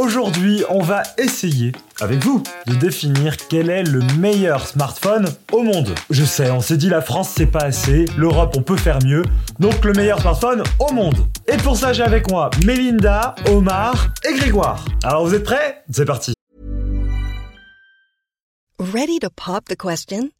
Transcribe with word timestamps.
Aujourd'hui, 0.00 0.64
on 0.70 0.80
va 0.80 1.02
essayer, 1.18 1.72
avec 2.00 2.24
vous, 2.24 2.42
de 2.66 2.74
définir 2.74 3.36
quel 3.36 3.68
est 3.68 3.82
le 3.82 4.00
meilleur 4.18 4.66
smartphone 4.66 5.26
au 5.52 5.62
monde. 5.62 5.94
Je 6.08 6.24
sais, 6.24 6.50
on 6.50 6.62
s'est 6.62 6.78
dit 6.78 6.88
la 6.88 7.02
France 7.02 7.34
c'est 7.36 7.44
pas 7.44 7.64
assez, 7.64 8.06
l'Europe 8.16 8.54
on 8.56 8.62
peut 8.62 8.78
faire 8.78 8.98
mieux, 9.04 9.22
donc 9.58 9.84
le 9.84 9.92
meilleur 9.92 10.18
smartphone 10.18 10.62
au 10.78 10.90
monde. 10.94 11.28
Et 11.46 11.58
pour 11.58 11.76
ça, 11.76 11.92
j'ai 11.92 12.02
avec 12.02 12.30
moi 12.30 12.48
Mélinda, 12.64 13.34
Omar 13.50 14.08
et 14.26 14.32
Grégoire. 14.32 14.82
Alors 15.04 15.26
vous 15.26 15.34
êtes 15.34 15.44
prêts? 15.44 15.84
C'est 15.90 16.06
parti. 16.06 16.32
Ready 18.78 19.18
to 19.18 19.28
pop 19.28 19.66
the 19.66 19.76
question? 19.76 20.30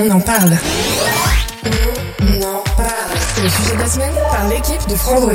On 0.00 0.10
en 0.10 0.20
parle. 0.20 0.56
On 1.64 2.42
en 2.42 2.62
parle. 2.76 2.88
C'est 3.34 3.42
le 3.42 3.48
sujet 3.48 3.74
de 3.74 3.80
la 3.80 3.86
semaine 3.86 4.14
par 4.30 4.48
l'équipe 4.48 4.88
de 4.88 4.94
Frandroid. 4.94 5.34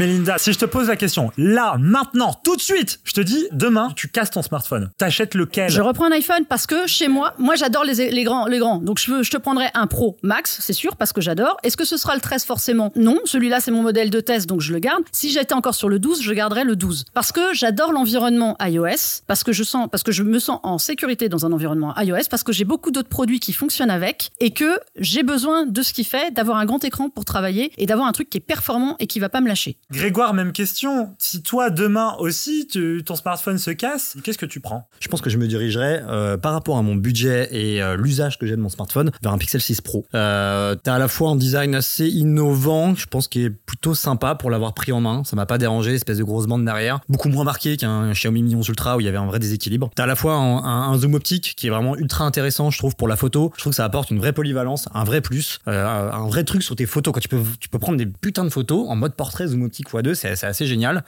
Mélinda, 0.00 0.38
si 0.38 0.54
je 0.54 0.58
te 0.58 0.64
pose 0.64 0.88
la 0.88 0.96
question, 0.96 1.30
là, 1.36 1.76
maintenant, 1.78 2.32
tout 2.42 2.56
de 2.56 2.60
suite, 2.62 3.00
je 3.04 3.12
te 3.12 3.20
dis, 3.20 3.46
demain, 3.52 3.92
tu 3.94 4.08
casses 4.08 4.30
ton 4.30 4.40
smartphone. 4.40 4.88
T'achètes 4.96 5.34
lequel 5.34 5.70
Je 5.70 5.82
reprends 5.82 6.06
un 6.06 6.12
iPhone 6.12 6.46
parce 6.48 6.66
que 6.66 6.86
chez 6.86 7.06
moi, 7.06 7.34
moi 7.38 7.54
j'adore 7.54 7.84
les, 7.84 8.24
grands, 8.24 8.46
les 8.46 8.58
grands. 8.58 8.78
Donc 8.78 8.98
je 8.98 9.30
te 9.30 9.36
prendrai 9.36 9.66
un 9.74 9.86
Pro 9.86 10.16
Max, 10.22 10.60
c'est 10.62 10.72
sûr, 10.72 10.96
parce 10.96 11.12
que 11.12 11.20
j'adore. 11.20 11.58
Est-ce 11.64 11.76
que 11.76 11.84
ce 11.84 11.98
sera 11.98 12.14
le 12.14 12.22
13 12.22 12.46
forcément? 12.46 12.92
Non, 12.96 13.18
celui-là 13.26 13.60
c'est 13.60 13.72
mon 13.72 13.82
modèle 13.82 14.08
de 14.08 14.20
test, 14.20 14.48
donc 14.48 14.62
je 14.62 14.72
le 14.72 14.78
garde. 14.78 15.02
Si 15.12 15.28
j'étais 15.28 15.52
encore 15.52 15.74
sur 15.74 15.90
le 15.90 15.98
12, 15.98 16.22
je 16.22 16.32
garderais 16.32 16.64
le 16.64 16.76
12. 16.76 17.04
Parce 17.12 17.30
que 17.30 17.52
j'adore 17.52 17.92
l'environnement 17.92 18.56
iOS, 18.58 19.20
parce 19.26 19.44
que 19.44 19.52
je 19.52 19.64
sens, 19.64 19.86
parce 19.92 20.02
que 20.02 20.12
je 20.12 20.22
me 20.22 20.38
sens 20.38 20.60
en 20.62 20.78
sécurité 20.78 21.28
dans 21.28 21.44
un 21.44 21.52
environnement 21.52 21.92
iOS, 21.98 22.30
parce 22.30 22.42
que 22.42 22.54
j'ai 22.54 22.64
beaucoup 22.64 22.90
d'autres 22.90 23.10
produits 23.10 23.38
qui 23.38 23.52
fonctionnent 23.52 23.90
avec, 23.90 24.30
et 24.40 24.52
que 24.52 24.80
j'ai 24.96 25.24
besoin 25.24 25.66
de 25.66 25.82
ce 25.82 25.92
qui 25.92 26.04
fait, 26.04 26.32
d'avoir 26.32 26.56
un 26.56 26.64
grand 26.64 26.82
écran 26.84 27.10
pour 27.10 27.26
travailler 27.26 27.70
et 27.76 27.84
d'avoir 27.84 28.08
un 28.08 28.12
truc 28.12 28.30
qui 28.30 28.38
est 28.38 28.40
performant 28.40 28.96
et 28.98 29.06
qui 29.06 29.20
va 29.20 29.28
pas 29.28 29.42
me 29.42 29.48
lâcher. 29.48 29.76
Grégoire, 29.90 30.34
même 30.34 30.52
question. 30.52 31.14
Si 31.18 31.42
toi, 31.42 31.68
demain 31.70 32.14
aussi, 32.20 32.68
ton 33.04 33.16
smartphone 33.16 33.58
se 33.58 33.70
casse, 33.72 34.16
qu'est-ce 34.22 34.38
que 34.38 34.46
tu 34.46 34.60
prends? 34.60 34.88
Je 35.00 35.08
pense 35.08 35.20
que 35.20 35.30
je 35.30 35.36
me 35.36 35.48
dirigerais 35.48 36.02
euh, 36.08 36.36
par 36.36 36.52
rapport 36.52 36.78
à 36.78 36.82
mon 36.82 36.94
budget 36.94 37.48
et 37.50 37.82
euh, 37.82 37.96
l'usage 37.96 38.38
que 38.38 38.46
j'ai 38.46 38.54
de 38.56 38.60
mon 38.60 38.68
smartphone 38.68 39.10
vers 39.22 39.32
un 39.32 39.38
Pixel 39.38 39.60
6 39.60 39.80
Pro. 39.80 40.06
Euh, 40.14 40.76
T'as 40.82 40.94
à 40.94 40.98
la 40.98 41.08
fois 41.08 41.30
un 41.30 41.36
design 41.36 41.74
assez 41.74 42.06
innovant, 42.06 42.94
je 42.94 43.06
pense 43.06 43.26
qui 43.26 43.42
est 43.42 43.50
plutôt 43.50 43.94
sympa 43.96 44.36
pour 44.36 44.50
l'avoir 44.50 44.74
pris 44.74 44.92
en 44.92 45.00
main. 45.00 45.24
Ça 45.24 45.34
m'a 45.34 45.46
pas 45.46 45.58
dérangé, 45.58 45.94
espèce 45.94 46.18
de 46.18 46.24
grosse 46.24 46.46
bande 46.46 46.64
derrière. 46.64 47.00
Beaucoup 47.08 47.28
moins 47.28 47.42
marqué 47.44 47.76
qu'un 47.76 48.12
Xiaomi 48.12 48.42
Mi 48.42 48.54
11 48.54 48.68
Ultra 48.68 48.96
où 48.96 49.00
il 49.00 49.06
y 49.06 49.08
avait 49.08 49.18
un 49.18 49.26
vrai 49.26 49.40
déséquilibre. 49.40 49.90
T'as 49.96 50.04
à 50.04 50.06
la 50.06 50.14
fois 50.16 50.34
un, 50.34 50.92
un- 50.92 50.98
zoom 50.98 51.14
optique 51.14 51.54
qui 51.56 51.66
est 51.66 51.70
vraiment 51.70 51.96
ultra 51.96 52.24
intéressant, 52.24 52.70
je 52.70 52.78
trouve, 52.78 52.94
pour 52.94 53.08
la 53.08 53.16
photo. 53.16 53.52
Je 53.56 53.60
trouve 53.62 53.72
que 53.72 53.76
ça 53.76 53.84
apporte 53.84 54.10
une 54.12 54.18
vraie 54.18 54.32
polyvalence, 54.32 54.88
un 54.94 55.02
vrai 55.04 55.20
plus, 55.20 55.58
un 55.66 56.28
vrai 56.28 56.44
truc 56.44 56.62
sur 56.62 56.76
tes 56.76 56.86
photos. 56.86 57.12
Quand 57.12 57.20
tu 57.20 57.28
peux, 57.28 57.42
tu 57.58 57.68
peux 57.68 57.78
prendre 57.80 57.98
des 57.98 58.06
putains 58.06 58.44
de 58.44 58.50
photos 58.50 58.86
en 58.88 58.94
mode 58.96 59.14
portrait 59.14 59.48
zoom 59.48 59.62
optique 59.62 59.79
x2, 59.80 60.14
c'est 60.14 60.36
c'est 60.36 60.46
assez 60.46 60.66
génial. 60.66 61.04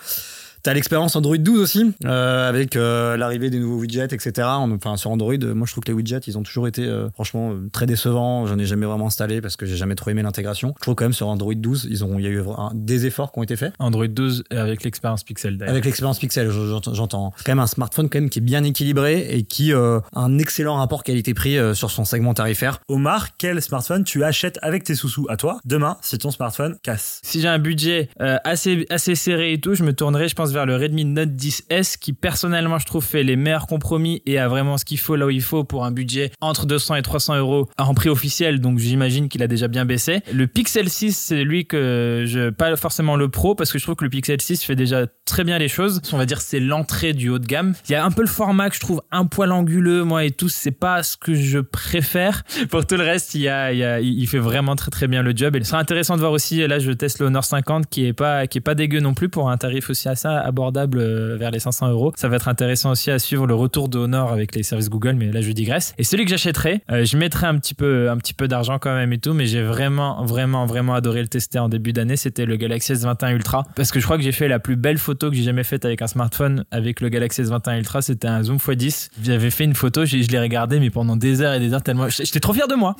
T'as 0.62 0.74
l'expérience 0.74 1.16
Android 1.16 1.36
12 1.38 1.60
aussi, 1.60 1.92
euh, 2.04 2.48
avec 2.48 2.76
euh, 2.76 3.16
l'arrivée 3.16 3.50
des 3.50 3.58
nouveaux 3.58 3.78
widgets, 3.80 4.04
etc. 4.12 4.46
En- 4.46 4.70
Enfin, 4.72 4.96
sur 4.96 5.10
Android, 5.10 5.34
euh, 5.42 5.54
moi 5.54 5.66
je 5.66 5.72
trouve 5.72 5.82
que 5.84 5.88
les 5.90 5.94
widgets, 5.94 6.20
ils 6.26 6.38
ont 6.38 6.42
toujours 6.42 6.66
été 6.68 6.86
euh, 6.86 7.08
franchement 7.14 7.52
très 7.72 7.86
décevants. 7.86 8.46
J'en 8.46 8.58
ai 8.58 8.64
jamais 8.64 8.86
vraiment 8.86 9.06
installé 9.08 9.40
parce 9.40 9.56
que 9.56 9.66
j'ai 9.66 9.76
jamais 9.76 9.94
trop 9.96 10.10
aimé 10.10 10.22
l'intégration. 10.22 10.74
Je 10.78 10.82
trouve 10.82 10.94
quand 10.94 11.04
même 11.04 11.12
sur 11.12 11.26
Android 11.28 11.54
12, 11.54 11.88
ils 11.90 12.04
ont, 12.04 12.18
il 12.18 12.24
y 12.24 12.26
a 12.28 12.30
eu 12.30 12.40
un- 12.40 12.70
des 12.74 13.06
efforts 13.06 13.32
qui 13.32 13.38
ont 13.38 13.42
été 13.42 13.56
faits. 13.56 13.72
Android 13.78 14.06
12 14.06 14.44
avec 14.50 14.84
l'expérience 14.84 15.24
Pixel 15.24 15.58
d'ailleurs. 15.58 15.72
Avec 15.72 15.84
l'expérience 15.84 16.18
Pixel, 16.20 16.50
j'entends- 16.50 16.94
j'entends. 16.94 17.32
C'est 17.36 17.44
quand 17.44 17.52
même 17.52 17.58
un 17.60 17.66
smartphone 17.66 18.08
quand 18.08 18.20
même 18.20 18.30
qui 18.30 18.38
est 18.38 18.42
bien 18.42 18.62
équilibré 18.64 19.26
et 19.30 19.42
qui 19.42 19.72
euh, 19.72 19.98
a 20.14 20.20
un 20.20 20.38
excellent 20.38 20.76
rapport 20.76 21.02
qualité-prix 21.02 21.58
euh, 21.58 21.74
sur 21.74 21.90
son 21.90 22.04
segment 22.04 22.34
tarifaire. 22.34 22.78
Omar, 22.88 23.36
quel 23.36 23.60
smartphone 23.62 24.04
tu 24.04 24.22
achètes 24.24 24.58
avec 24.62 24.84
tes 24.84 24.94
sous-sous? 24.94 25.26
À 25.28 25.36
toi 25.36 25.58
demain 25.64 25.96
si 26.02 26.18
ton 26.18 26.30
smartphone 26.30 26.76
casse 26.82 27.20
Si 27.24 27.40
j'ai 27.40 27.48
un 27.48 27.58
budget 27.58 28.08
euh, 28.20 28.36
assez, 28.44 28.86
assez 28.90 29.14
serré 29.14 29.52
et 29.54 29.60
tout, 29.60 29.74
je 29.74 29.82
me 29.84 29.92
tournerai, 29.92 30.28
je 30.28 30.34
pense, 30.34 30.51
vers 30.52 30.66
le 30.66 30.76
Redmi 30.76 31.04
Note 31.04 31.30
10S 31.30 31.98
qui, 31.98 32.12
personnellement, 32.12 32.78
je 32.78 32.86
trouve, 32.86 33.04
fait 33.04 33.22
les 33.22 33.36
meilleurs 33.36 33.66
compromis 33.66 34.22
et 34.26 34.38
a 34.38 34.48
vraiment 34.48 34.78
ce 34.78 34.84
qu'il 34.84 34.98
faut 34.98 35.16
là 35.16 35.26
où 35.26 35.30
il 35.30 35.42
faut 35.42 35.64
pour 35.64 35.84
un 35.84 35.90
budget 35.90 36.30
entre 36.40 36.66
200 36.66 36.96
et 36.96 37.02
300 37.02 37.36
euros 37.36 37.68
en 37.78 37.94
prix 37.94 38.08
officiel. 38.08 38.60
Donc, 38.60 38.78
j'imagine 38.78 39.28
qu'il 39.28 39.42
a 39.42 39.48
déjà 39.48 39.68
bien 39.68 39.84
baissé. 39.84 40.20
Le 40.32 40.46
Pixel 40.46 40.88
6, 40.88 41.16
c'est 41.16 41.44
lui 41.44 41.66
que 41.66 42.24
je, 42.26 42.50
pas 42.50 42.76
forcément 42.76 43.16
le 43.16 43.28
Pro 43.28 43.54
parce 43.54 43.72
que 43.72 43.78
je 43.78 43.84
trouve 43.84 43.96
que 43.96 44.04
le 44.04 44.10
Pixel 44.10 44.40
6 44.40 44.62
fait 44.62 44.76
déjà 44.76 45.06
très 45.24 45.44
bien 45.44 45.58
les 45.58 45.68
choses. 45.68 46.00
On 46.12 46.18
va 46.18 46.26
dire, 46.26 46.40
c'est 46.40 46.60
l'entrée 46.60 47.12
du 47.12 47.28
haut 47.28 47.38
de 47.38 47.46
gamme. 47.46 47.74
Il 47.88 47.92
y 47.92 47.94
a 47.94 48.04
un 48.04 48.10
peu 48.10 48.22
le 48.22 48.28
format 48.28 48.68
que 48.68 48.76
je 48.76 48.80
trouve 48.80 49.02
un 49.10 49.26
poil 49.26 49.52
anguleux, 49.52 50.04
moi, 50.04 50.24
et 50.24 50.30
tout. 50.30 50.48
C'est 50.48 50.70
pas 50.70 51.02
ce 51.02 51.16
que 51.16 51.34
je 51.34 51.58
préfère. 51.58 52.42
Pour 52.70 52.86
tout 52.86 52.96
le 52.96 53.04
reste, 53.04 53.34
il, 53.34 53.42
y 53.42 53.48
a, 53.48 54.00
il, 54.00 54.26
fait 54.26 54.38
vraiment 54.38 54.76
très 54.76 54.90
très 54.90 55.08
bien 55.08 55.22
le 55.22 55.32
job. 55.34 55.56
Et 55.56 55.60
ce 55.60 55.70
sera 55.70 55.80
intéressant 55.80 56.14
de 56.14 56.20
voir 56.20 56.32
aussi, 56.32 56.66
là, 56.66 56.78
je 56.78 56.92
teste 56.92 57.18
le 57.20 57.26
Honor 57.26 57.44
50 57.44 57.86
qui 57.88 58.06
est 58.06 58.12
pas, 58.12 58.46
qui 58.46 58.58
est 58.58 58.62
pas 58.62 58.74
dégueu 58.74 59.00
non 59.00 59.14
plus 59.14 59.28
pour 59.28 59.50
un 59.50 59.56
tarif 59.56 59.90
aussi 59.90 60.08
assez 60.08 60.28
abordable 60.42 60.98
euh, 60.98 61.36
vers 61.36 61.50
les 61.50 61.58
500 61.58 61.90
euros. 61.90 62.12
Ça 62.16 62.28
va 62.28 62.36
être 62.36 62.48
intéressant 62.48 62.90
aussi 62.90 63.10
à 63.10 63.18
suivre 63.18 63.46
le 63.46 63.54
retour 63.54 63.88
de 63.88 63.98
Honor 63.98 64.32
avec 64.32 64.54
les 64.54 64.62
services 64.62 64.90
Google, 64.90 65.14
mais 65.14 65.30
là, 65.30 65.40
je 65.40 65.50
digresse. 65.52 65.94
Et 65.98 66.04
celui 66.04 66.24
que 66.24 66.30
j'achèterai, 66.30 66.82
euh, 66.90 67.04
je 67.04 67.16
mettrai 67.16 67.46
un 67.46 67.58
petit 67.58 67.74
peu, 67.74 68.10
un 68.10 68.16
petit 68.16 68.34
peu 68.34 68.48
d'argent 68.48 68.78
quand 68.78 68.94
même 68.94 69.12
et 69.12 69.18
tout, 69.18 69.34
mais 69.34 69.46
j'ai 69.46 69.62
vraiment, 69.62 70.24
vraiment, 70.24 70.66
vraiment 70.66 70.94
adoré 70.94 71.22
le 71.22 71.28
tester 71.28 71.58
en 71.58 71.68
début 71.68 71.92
d'année. 71.92 72.16
C'était 72.16 72.46
le 72.46 72.56
Galaxy 72.56 72.92
S21 72.92 73.34
Ultra. 73.34 73.64
Parce 73.76 73.90
que 73.90 74.00
je 74.00 74.04
crois 74.04 74.16
que 74.16 74.22
j'ai 74.22 74.32
fait 74.32 74.48
la 74.48 74.58
plus 74.58 74.76
belle 74.76 74.98
photo 74.98 75.30
que 75.30 75.36
j'ai 75.36 75.42
jamais 75.42 75.64
faite 75.64 75.84
avec 75.84 76.02
un 76.02 76.06
smartphone 76.06 76.64
avec 76.70 77.00
le 77.00 77.08
Galaxy 77.08 77.42
S21 77.42 77.78
Ultra. 77.78 78.02
C'était 78.02 78.28
un 78.28 78.42
zoom 78.42 78.56
x10. 78.56 79.10
J'avais 79.22 79.50
fait 79.50 79.64
une 79.64 79.74
photo, 79.74 80.04
je 80.04 80.16
l'ai 80.16 80.40
regardé, 80.40 80.80
mais 80.80 80.90
pendant 80.90 81.16
des 81.16 81.40
heures 81.42 81.54
et 81.54 81.60
des 81.60 81.72
heures 81.72 81.82
tellement. 81.82 82.08
J'étais 82.08 82.40
trop 82.40 82.52
fier 82.52 82.68
de 82.68 82.74
moi. 82.74 82.96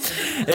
Et, 0.48 0.52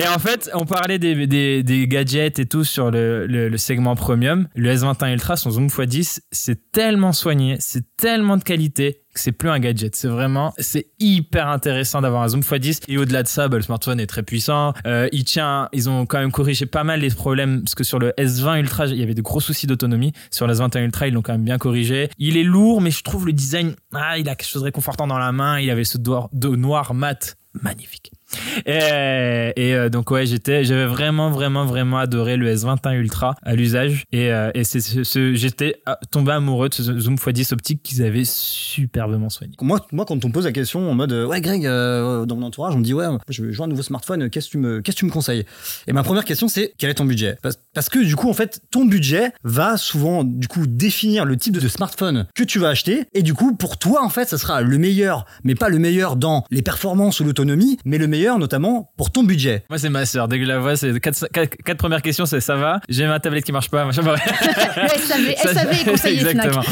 euh, 0.00 0.14
en 0.14 0.18
fait, 0.18 0.50
on 0.54 0.64
parlait 0.64 0.98
des, 0.98 1.86
gadgets 1.88 2.38
et 2.38 2.46
tout 2.46 2.64
sur 2.64 2.90
le 2.90 3.56
segment 3.56 3.96
premium. 3.96 4.48
Le 4.54 4.74
S21 4.74 5.12
Ultra, 5.12 5.36
son 5.36 5.50
zoom 5.50 5.68
x10, 5.68 6.15
c'est 6.30 6.72
tellement 6.72 7.12
soigné, 7.12 7.56
c'est 7.60 7.84
tellement 7.96 8.36
de 8.36 8.44
qualité 8.44 9.02
que 9.16 9.20
c'est 9.20 9.32
plus 9.32 9.48
un 9.48 9.58
gadget. 9.58 9.96
C'est 9.96 10.08
vraiment, 10.08 10.52
c'est 10.58 10.88
hyper 10.98 11.48
intéressant 11.48 12.00
d'avoir 12.02 12.22
un 12.22 12.28
zoom 12.28 12.40
x10. 12.40 12.82
Et 12.88 12.98
au-delà 12.98 13.22
de 13.22 13.28
ça, 13.28 13.48
bah, 13.48 13.56
le 13.56 13.62
smartphone 13.62 13.98
est 13.98 14.06
très 14.06 14.22
puissant. 14.22 14.74
Euh, 14.86 15.08
il 15.12 15.24
tient, 15.24 15.68
ils 15.72 15.88
ont 15.88 16.06
quand 16.06 16.18
même 16.18 16.30
corrigé 16.30 16.66
pas 16.66 16.84
mal 16.84 17.00
les 17.00 17.10
problèmes 17.10 17.62
parce 17.62 17.74
que 17.74 17.84
sur 17.84 17.98
le 17.98 18.12
S20 18.18 18.60
Ultra, 18.60 18.86
il 18.86 18.98
y 18.98 19.02
avait 19.02 19.14
de 19.14 19.22
gros 19.22 19.40
soucis 19.40 19.66
d'autonomie. 19.66 20.12
Sur 20.30 20.46
le 20.46 20.54
S21 20.54 20.84
Ultra, 20.84 21.08
ils 21.08 21.14
l'ont 21.14 21.22
quand 21.22 21.32
même 21.32 21.44
bien 21.44 21.58
corrigé. 21.58 22.10
Il 22.18 22.36
est 22.36 22.44
lourd, 22.44 22.80
mais 22.80 22.90
je 22.90 23.02
trouve 23.02 23.26
le 23.26 23.32
design, 23.32 23.74
ah, 23.94 24.18
il 24.18 24.28
a 24.28 24.34
quelque 24.34 24.48
chose 24.48 24.62
de 24.62 24.66
réconfortant 24.66 25.06
dans 25.06 25.18
la 25.18 25.32
main. 25.32 25.58
Il 25.58 25.70
avait 25.70 25.84
ce 25.84 25.98
doigt 25.98 26.28
de 26.32 26.48
noir 26.48 26.94
mat 26.94 27.36
magnifique. 27.62 28.12
Et, 28.66 29.74
euh, 29.74 29.88
donc 29.88 30.10
ouais, 30.10 30.26
j'étais, 30.26 30.64
j'avais 30.64 30.86
vraiment, 30.86 31.30
vraiment, 31.30 31.64
vraiment 31.64 31.98
adoré 31.98 32.36
le 32.36 32.52
S21 32.54 32.94
Ultra 32.96 33.34
à 33.42 33.54
l'usage. 33.54 34.04
Et, 34.12 34.32
euh, 34.32 34.50
et 34.54 34.64
c'est 34.64 34.80
ce, 34.80 35.04
ce- 35.04 35.34
j'étais 35.34 35.76
ah, 35.86 35.98
tombé 36.10 36.32
amoureux 36.32 36.68
de 36.68 36.74
ce 36.74 36.82
zoom 36.82 37.16
x10 37.16 37.52
optique 37.52 37.82
qu'ils 37.82 38.02
avaient 38.02 38.24
superbement 38.24 39.28
soigné. 39.30 39.54
Moi, 39.60 39.84
moi, 39.92 40.04
quand 40.06 40.24
on 40.24 40.28
me 40.28 40.32
pose 40.32 40.44
la 40.44 40.52
question 40.52 40.90
en 40.90 40.94
mode 40.94 41.12
ouais 41.12 41.40
Greg, 41.40 41.66
euh, 41.66 42.24
dans 42.26 42.36
mon 42.36 42.46
entourage, 42.46 42.74
on 42.74 42.78
me 42.78 42.84
dit 42.84 42.94
ouais, 42.94 43.06
je 43.28 43.42
veux 43.42 43.52
jouer 43.52 43.64
un 43.64 43.68
nouveau 43.68 43.82
smartphone, 43.82 44.28
qu'est-ce 44.30 44.46
que 44.46 44.52
tu 44.52 44.58
me, 44.58 44.80
qu'est-ce 44.80 44.96
que 44.96 45.00
tu 45.00 45.06
me 45.06 45.10
conseilles? 45.10 45.44
Et 45.86 45.92
ma 45.92 46.02
première 46.02 46.24
question 46.24 46.48
c'est 46.48 46.72
quel 46.78 46.90
est 46.90 46.94
ton 46.94 47.04
budget? 47.04 47.36
Parce, 47.42 47.58
parce 47.74 47.88
que 47.88 47.98
du 47.98 48.16
coup 48.16 48.28
en 48.28 48.34
fait 48.34 48.60
ton 48.70 48.84
budget 48.84 49.32
va 49.44 49.76
souvent 49.76 50.24
du 50.24 50.48
coup 50.48 50.66
définir 50.66 51.24
le 51.24 51.36
type 51.36 51.54
de 51.58 51.68
smartphone 51.68 52.26
que 52.34 52.42
tu 52.42 52.58
vas 52.58 52.68
acheter 52.68 53.04
et 53.14 53.22
du 53.22 53.34
coup 53.34 53.54
pour 53.54 53.78
toi 53.78 54.04
en 54.04 54.08
fait 54.08 54.28
ça 54.28 54.38
sera 54.38 54.62
le 54.62 54.78
meilleur, 54.78 55.26
mais 55.44 55.54
pas 55.54 55.68
le 55.68 55.78
meilleur 55.78 56.16
dans 56.16 56.44
les 56.50 56.62
performances 56.62 57.20
ou 57.20 57.24
l'autonomie, 57.24 57.78
mais 57.84 57.98
le 57.98 58.06
meilleur 58.06 58.25
notamment 58.38 58.90
pour 58.96 59.10
ton 59.12 59.22
budget. 59.22 59.64
Moi, 59.70 59.78
c'est 59.78 59.88
ma 59.88 60.04
sœur. 60.06 60.28
Dès 60.28 60.38
que 60.38 60.44
je 60.44 60.48
la 60.48 60.58
vois, 60.58 60.76
c'est 60.76 60.98
quatre, 61.00 61.26
quatre, 61.32 61.56
quatre 61.64 61.78
premières 61.78 62.02
questions, 62.02 62.26
c'est 62.26 62.40
ça 62.40 62.56
va? 62.56 62.80
J'ai 62.88 63.06
ma 63.06 63.20
tablette 63.20 63.44
qui 63.44 63.52
marche 63.52 63.70
pas. 63.70 63.84
machin, 63.84 64.02
SAV, 64.02 65.34
SAV 65.36 65.84
conseiller 65.84 66.20
Exactement. 66.26 66.62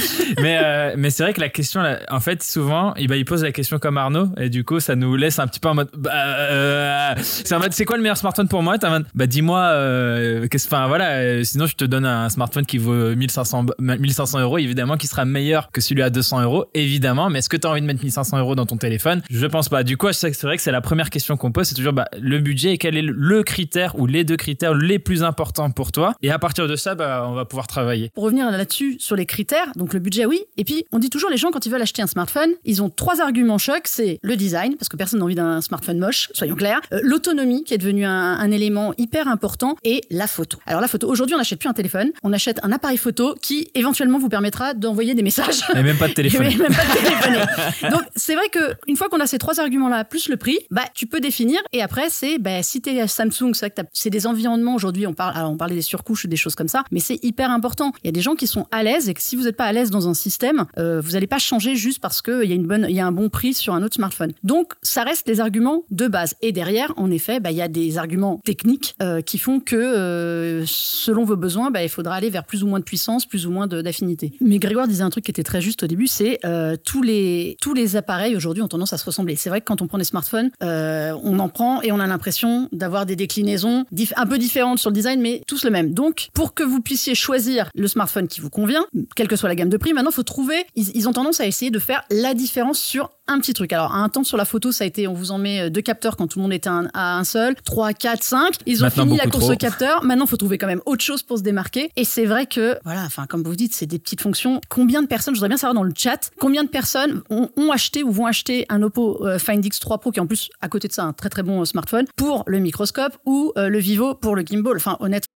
Mais 0.41 0.59
euh, 0.63 0.95
mais 0.97 1.11
c'est 1.11 1.23
vrai 1.23 1.33
que 1.33 1.41
la 1.41 1.49
question, 1.49 1.81
là, 1.83 1.99
en 2.11 2.21
fait, 2.21 2.43
souvent, 2.43 2.95
il, 2.97 3.09
bah, 3.09 3.17
il 3.17 3.25
pose 3.25 3.43
la 3.43 3.53
question 3.53 3.79
comme 3.79 3.99
Arnaud, 3.99 4.29
et 4.39 4.49
du 4.49 4.65
coup, 4.65 4.81
ça 4.81 4.97
nous 4.97 5.17
laisse 5.17 5.39
un 5.39 5.47
petit 5.47 5.61
peu 5.61 5.69
en 5.69 5.75
mode. 5.75 5.89
Bah, 5.97 6.11
euh, 6.15 7.15
c'est 7.23 7.55
en 7.55 7.59
mode, 7.61 7.73
c'est 7.73 7.85
quoi 7.85 7.97
le 7.97 8.03
meilleur 8.03 8.17
smartphone 8.17 8.49
pour 8.49 8.63
moi? 8.63 8.77
Mode, 8.83 9.07
bah 9.15 9.27
dis-moi, 9.27 9.61
euh, 9.61 10.47
qu'est-ce, 10.49 10.67
enfin 10.67 10.87
voilà, 10.89 11.11
euh, 11.19 11.45
sinon 11.45 11.67
je 11.67 11.75
te 11.75 11.85
donne 11.85 12.05
un 12.05 12.29
smartphone 12.29 12.67
qui 12.67 12.79
vaut 12.79 13.15
1500 13.15 13.65
b- 13.65 13.99
1500 13.99 14.41
euros, 14.41 14.59
évidemment, 14.59 14.97
qui 14.97 15.07
sera 15.07 15.25
meilleur 15.25 15.71
que 15.71 15.81
celui 15.81 16.03
à 16.03 16.11
200 16.11 16.43
euros, 16.43 16.67
évidemment. 16.75 17.31
Mais 17.31 17.39
est-ce 17.39 17.49
que 17.49 17.57
tu 17.57 17.67
as 17.67 17.71
envie 17.71 17.81
de 17.81 17.87
mettre 17.87 18.03
1500 18.03 18.39
euros 18.39 18.55
dans 18.55 18.67
ton 18.67 18.77
téléphone? 18.77 19.23
Je 19.31 19.47
pense 19.47 19.69
pas. 19.69 19.83
Du 19.85 19.97
coup, 19.97 20.13
c'est 20.13 20.33
vrai 20.43 20.57
que 20.57 20.63
c'est 20.63 20.73
la 20.73 20.81
première 20.81 21.11
question 21.11 21.15
question 21.15 21.37
qu'on 21.45 21.53
pose, 21.53 21.67
c'est 21.67 21.75
toujours 21.75 21.93
bah, 21.93 22.09
le 22.19 22.39
budget 22.39 22.73
et 22.73 22.79
quel 22.79 22.97
est 22.97 23.03
le 23.03 23.43
critère 23.43 23.99
ou 23.99 24.07
les 24.07 24.25
deux 24.25 24.37
critères 24.37 24.73
les 24.73 24.99
plus 24.99 25.23
importants 25.23 25.71
pour 25.71 25.93
toi. 25.93 26.15
Et 26.23 26.31
à 26.31 26.39
partir 26.39 26.67
de 26.67 26.75
ça, 26.75 26.95
bah, 26.95 27.27
on 27.29 27.35
va 27.35 27.45
pouvoir 27.45 27.67
travailler. 27.67 28.11
Pour 28.15 28.25
revenir 28.25 28.51
là-dessus 28.51 28.97
sur 28.99 29.15
les 29.15 29.27
critères, 29.27 29.71
donc 29.77 29.93
le 29.93 30.01
budget, 30.01 30.25
oui. 30.25 30.41
Et 30.57 30.65
puis, 30.65 30.87
on 30.91 30.99
dit 30.99 31.11
toujours 31.11 31.29
les 31.29 31.37
gens 31.37 31.51
quand 31.51 31.67
ils 31.67 31.71
veulent 31.71 31.83
acheter 31.83 32.01
un 32.01 32.07
smartphone, 32.07 32.49
ils 32.65 32.83
ont 32.83 32.89
trois 32.89 33.21
arguments 33.21 33.59
chocs. 33.59 33.83
C'est 33.85 34.21
le 34.23 34.37
design, 34.37 34.77
parce 34.77 34.89
que 34.89 34.97
personne 34.97 35.19
n'a 35.19 35.27
envie 35.27 35.35
d'un 35.35 35.61
smartphone 35.61 35.99
moche, 35.99 36.31
soyons 36.33 36.55
clairs. 36.55 36.81
Euh, 36.95 37.01
L'autonomie, 37.03 37.63
qui 37.65 37.75
est 37.75 37.79
devenue 37.79 38.07
un, 38.07 38.39
un 38.39 38.51
élément 38.51 38.95
hyper 38.97 39.29
important, 39.29 39.77
et 39.85 40.01
la 40.11 40.27
photo. 40.27 40.57
Alors 40.65 40.81
la 40.81 40.89
photo, 40.89 41.11
aujourd'hui, 41.11 41.35
on 41.35 41.39
n'achète 41.39 41.59
plus 41.59 41.69
un 41.69 41.75
téléphone, 41.75 42.11
on 42.23 42.33
achète 42.33 42.59
un 42.63 42.73
appareil 42.73 42.97
photo 42.97 43.35
qui 43.43 43.69
éventuellement 43.75 44.19
vous 44.19 44.31
permettra 44.31 44.73
d'envoyer 44.73 45.15
des 45.15 45.23
messages. 45.23 45.61
Et 45.77 45.83
même 45.83 45.99
pas 45.99 46.09
de 46.09 46.15
téléphone. 46.15 46.47
Et 46.51 46.57
même 46.57 46.73
pas 46.75 46.85
de 46.85 47.05
téléphoner. 47.05 47.91
Donc 47.91 48.03
c'est 48.17 48.35
vrai 48.35 48.49
que 48.49 48.77
une 48.87 48.97
fois 48.97 49.11
qu'on 49.11 49.21
a 49.21 49.27
ces 49.27 49.37
trois 49.37 49.61
arguments-là 49.61 50.05
plus 50.05 50.31
le 50.31 50.39
prix, 50.39 50.59
bah 50.71 50.85
tu 50.95 51.07
peux 51.07 51.21
définir. 51.25 51.61
Et 51.73 51.83
après 51.83 52.11
c'est 52.11 52.39
bah, 52.39 52.63
si 52.63 52.81
t'es 52.81 53.07
Samsung, 53.07 53.53
c'est 53.55 53.75
c'est 53.93 54.11
des 54.11 54.27
environnements 54.27 54.75
aujourd'hui. 54.75 55.07
On 55.07 55.15
parle, 55.15 55.37
on 55.47 55.57
parlait 55.57 55.75
des 55.75 55.83
surcouches 55.83 56.25
ou 56.25 56.29
des 56.29 56.37
choses 56.37 56.55
comme 56.55 56.69
ça, 56.69 56.85
mais 56.91 57.01
c'est 57.01 57.19
hyper 57.25 57.51
important. 57.51 57.93
Il 58.03 58.07
y 58.07 58.09
a 58.09 58.13
des 58.13 58.21
gens 58.21 58.35
qui 58.35 58.47
sont 58.47 58.67
à 58.71 58.83
l'aise 58.83 59.09
et 59.09 59.15
que 59.15 59.23
si 59.23 59.37
vous 59.37 59.45
n'êtes 59.45 59.57
pas 59.57 59.65
à 59.65 59.73
l'aise 59.73 59.91
dans 59.91 60.09
un 60.09 60.15
système, 60.15 60.67
euh, 60.79 61.01
vous 61.01 61.13
n'allez 61.13 61.27
pas 61.27 61.39
changer 61.39 61.77
juste 61.77 62.01
parce 62.01 62.21
que 62.21 62.45
il 62.45 62.51
y 62.51 62.53
a 62.53 62.57
une 62.57 62.67
bonne, 62.67 62.87
y 62.91 63.01
a 63.01 63.07
un 63.07 63.13
bon 63.13 63.31
prix 63.31 63.55
sur 63.55 63.75
un 63.75 63.83
autre 63.83 63.95
smartphone. 63.95 64.33
Donc 64.43 64.75
ça 64.83 65.03
reste 65.03 65.27
des 65.27 65.41
arguments 65.41 65.85
de 65.91 66.07
base. 66.09 66.35
Et 66.43 66.53
derrière, 66.53 66.93
en 66.97 67.11
effet, 67.11 67.41
bah, 67.41 67.51
il 67.51 67.57
y 67.57 67.63
a 67.63 67.69
des 67.69 67.97
arguments 67.97 68.41
techniques 68.45 68.95
euh, 69.03 69.23
qui 69.23 69.39
font 69.39 69.61
que 69.61 69.77
euh, 69.77 70.65
selon 70.67 71.25
vos 71.25 71.37
besoins, 71.37 71.71
bah, 71.71 71.83
il 71.83 71.89
faudra 71.89 72.15
aller 72.15 72.31
vers 72.31 72.45
plus 72.45 72.63
ou 72.63 72.67
moins 72.67 72.81
de 72.81 72.85
puissance, 72.85 73.25
plus 73.25 73.47
ou 73.47 73.51
moins 73.51 73.67
d'affinité. 73.67 74.35
Mais 74.41 74.59
Grégoire 74.59 74.87
disait 74.87 75.03
un 75.03 75.11
truc 75.11 75.25
qui 75.25 75.31
était 75.31 75.43
très 75.43 75.63
juste 75.63 75.83
au 75.83 75.87
début, 75.87 76.07
c'est 76.07 76.41
tous 76.85 77.03
les 77.03 77.57
tous 77.61 77.75
les 77.75 77.97
appareils 77.97 78.37
aujourd'hui 78.37 78.63
ont 78.63 78.69
tendance 78.69 78.93
à 78.93 78.99
se 78.99 79.05
ressembler. 79.05 79.37
C'est 79.37 79.49
vrai 79.49 79.61
que 79.61 79.67
quand 79.67 79.81
on 79.83 79.87
prend 79.87 79.99
des 79.99 80.05
smartphones, 80.05 80.51
euh, 80.63 81.14
on 81.23 81.39
en 81.39 81.49
prend 81.49 81.81
et 81.83 81.93
on 81.93 82.01
a 82.01 82.07
l'impression 82.07 82.69
d'avoir 82.73 83.07
des 83.07 83.17
déclinaisons 83.17 83.85
un 84.17 84.27
peu 84.27 84.39
différentes 84.39 84.79
sur 84.79 84.91
le 84.91 84.95
design, 84.95 85.21
mais 85.21 85.43
tous 85.47 85.65
le 85.65 85.71
même. 85.71 85.93
Donc, 85.95 86.29
pour 86.35 86.55
que 86.55 86.63
vous 86.63 86.81
puissiez 86.81 87.15
choisir 87.15 87.69
le 87.75 87.89
smartphone 87.89 88.29
qui 88.29 88.41
vous 88.41 88.51
convient, 88.51 88.85
quelle 89.17 89.29
que 89.29 89.37
soit 89.37 89.49
la 89.49 89.55
gamme 89.55 89.69
de 89.69 89.77
prix, 89.77 89.93
maintenant, 89.93 90.11
faut 90.11 90.23
trouver. 90.23 90.65
Ils, 90.77 90.91
ils 90.97 91.09
ont 91.09 91.13
tendance 91.13 91.41
à 91.41 91.47
essayer 91.47 91.71
de 91.71 91.79
faire 91.79 92.03
la 92.11 92.35
différence 92.35 92.79
sur 92.79 93.11
un 93.27 93.39
petit 93.41 93.55
truc. 93.55 93.73
Alors, 93.73 93.95
à 93.95 93.99
un 93.99 94.09
temps 94.11 94.25
sur 94.25 94.37
la 94.37 94.45
photo, 94.45 94.71
ça 94.71 94.85
a 94.85 94.87
été, 94.87 95.07
on 95.09 95.15
vous 95.15 95.31
en 95.31 95.39
met 95.39 95.61
euh, 95.63 95.71
deux 95.71 95.81
capteurs 95.81 96.17
quand 96.17 96.27
tout 96.27 96.39
le 96.39 96.43
monde 96.43 96.53
était 96.53 96.69
un- 96.69 96.89
à 96.93 97.17
un 97.19 97.25
seul, 97.25 97.55
trois, 97.65 97.95
quatre, 97.95 98.23
cinq. 98.23 98.55
Ils 98.67 98.83
ont 98.83 98.87
Maintenant, 98.87 99.05
fini 99.05 99.17
la 99.17 99.25
course 99.25 99.45
trop. 99.45 99.53
au 99.55 99.57
capteur. 99.57 100.05
Maintenant, 100.05 100.27
faut 100.27 100.37
trouver 100.37 100.59
quand 100.59 100.67
même 100.67 100.83
autre 100.85 101.03
chose 101.03 101.23
pour 101.23 101.39
se 101.39 101.43
démarquer. 101.43 101.91
Et 101.97 102.05
c'est 102.05 102.27
vrai 102.27 102.45
que, 102.47 102.77
voilà, 102.85 103.03
enfin, 103.07 103.27
comme 103.27 103.43
vous 103.43 103.57
dites, 103.57 103.75
c'est 103.75 103.87
des 103.87 103.99
petites 103.99 104.21
fonctions. 104.21 104.61
Combien 104.69 105.01
de 105.01 105.07
personnes, 105.07 105.35
je 105.35 105.39
voudrais 105.39 105.49
bien 105.49 105.57
savoir 105.57 105.75
dans 105.75 105.83
le 105.85 105.93
chat, 105.97 106.31
combien 106.39 106.65
de 106.65 106.69
personnes 106.69 107.23
ont, 107.31 107.49
ont 107.57 107.71
acheté 107.71 108.03
ou 108.03 108.11
vont 108.11 108.27
acheter 108.27 108.67
un 108.69 108.83
Oppo 108.83 109.25
euh, 109.27 109.39
Find 109.39 109.65
X3 109.65 109.99
Pro, 110.01 110.11
qui 110.11 110.19
est 110.19 110.23
en 110.23 110.27
plus, 110.27 110.51
à 110.61 110.69
côté 110.69 110.89
de 110.89 110.93
ça, 110.93 111.04
un 111.05 111.13
très 111.13 111.29
très 111.31 111.43
bon 111.43 111.65
smartphone, 111.65 112.07
pour 112.17 112.45
le 112.47 112.59
microscope 112.59 113.17
ou 113.27 113.53
euh, 113.57 113.69
le 113.69 113.79
Vivo 113.79 114.15
pour 114.15 114.37
le 114.37 114.43
gimbal. 114.43 114.77
Enfin, 114.77 114.97
honnêtement, 115.01 115.31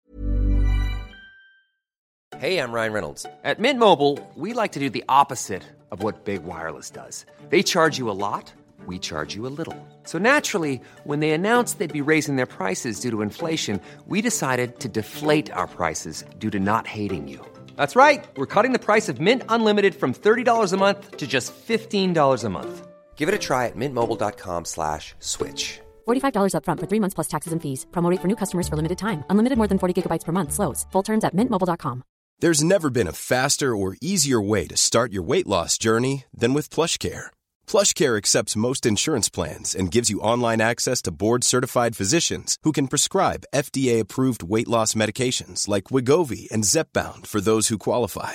Hey, 2.40 2.58
I'm 2.60 2.70
Ryan 2.70 2.92
Reynolds. 2.92 3.26
At 3.42 3.58
Mint 3.58 3.80
Mobile, 3.80 4.16
we 4.36 4.52
like 4.52 4.70
to 4.72 4.78
do 4.78 4.88
the 4.88 5.02
opposite 5.08 5.64
of 5.90 6.04
what 6.04 6.24
Big 6.24 6.44
Wireless 6.44 6.88
does. 6.88 7.26
They 7.50 7.64
charge 7.64 7.98
you 7.98 8.08
a 8.10 8.14
lot, 8.14 8.52
we 8.86 9.00
charge 9.00 9.34
you 9.34 9.44
a 9.46 9.50
little. 9.50 9.74
So 10.04 10.18
naturally, 10.18 10.80
when 11.04 11.18
they 11.18 11.32
announced 11.32 11.78
they'd 11.80 11.92
be 11.92 12.00
raising 12.12 12.36
their 12.36 12.46
prices 12.46 13.00
due 13.00 13.10
to 13.10 13.22
inflation, 13.22 13.80
we 14.06 14.22
decided 14.22 14.78
to 14.80 14.88
deflate 14.88 15.50
our 15.52 15.66
prices 15.66 16.24
due 16.38 16.50
to 16.50 16.60
not 16.60 16.86
hating 16.86 17.26
you. 17.26 17.44
That's 17.76 17.96
right. 17.96 18.24
We're 18.36 18.46
cutting 18.54 18.72
the 18.72 18.78
price 18.78 19.08
of 19.08 19.20
Mint 19.20 19.42
Unlimited 19.48 19.96
from 19.96 20.14
$30 20.14 20.72
a 20.72 20.76
month 20.76 21.16
to 21.16 21.26
just 21.26 21.52
$15 21.66 22.44
a 22.44 22.48
month. 22.48 22.88
Give 23.18 23.28
it 23.28 23.34
a 23.34 23.44
try 23.48 23.66
at 23.66 23.76
mintmobile.com 23.76 24.64
slash 24.64 25.14
switch. 25.18 25.80
$45 26.08 26.54
upfront 26.54 26.80
for 26.80 26.86
three 26.86 27.00
months 27.00 27.14
plus 27.14 27.28
taxes 27.34 27.52
and 27.52 27.60
fees. 27.60 27.86
Promo 27.90 28.10
rate 28.10 28.22
for 28.22 28.28
new 28.28 28.36
customers 28.42 28.68
for 28.68 28.76
limited 28.76 28.98
time. 28.98 29.24
Unlimited 29.28 29.58
more 29.58 29.68
than 29.68 29.78
40 29.78 29.94
gigabytes 29.94 30.24
per 30.24 30.32
month. 30.32 30.52
Slows. 30.52 30.86
Full 30.92 31.02
terms 31.02 31.24
at 31.24 31.34
mintmobile.com. 31.34 32.02
There's 32.40 32.62
never 32.62 32.88
been 32.90 33.08
a 33.08 33.18
faster 33.34 33.74
or 33.74 33.96
easier 34.00 34.40
way 34.40 34.68
to 34.68 34.76
start 34.76 35.12
your 35.12 35.24
weight 35.24 35.48
loss 35.48 35.76
journey 35.76 36.24
than 36.32 36.54
with 36.54 36.70
PlushCare. 36.70 37.26
PlushCare 37.66 38.16
accepts 38.16 38.62
most 38.68 38.86
insurance 38.86 39.28
plans 39.28 39.74
and 39.74 39.90
gives 39.90 40.08
you 40.08 40.20
online 40.20 40.60
access 40.60 41.02
to 41.02 41.10
board-certified 41.10 41.96
physicians 41.96 42.56
who 42.62 42.70
can 42.70 42.86
prescribe 42.86 43.48
FDA-approved 43.52 44.44
weight 44.54 44.68
loss 44.68 44.94
medications 44.94 45.66
like 45.66 45.90
Wigovi 45.94 46.48
and 46.52 46.64
Zepbound 46.64 47.26
for 47.26 47.40
those 47.40 47.66
who 47.68 47.78
qualify. 47.78 48.34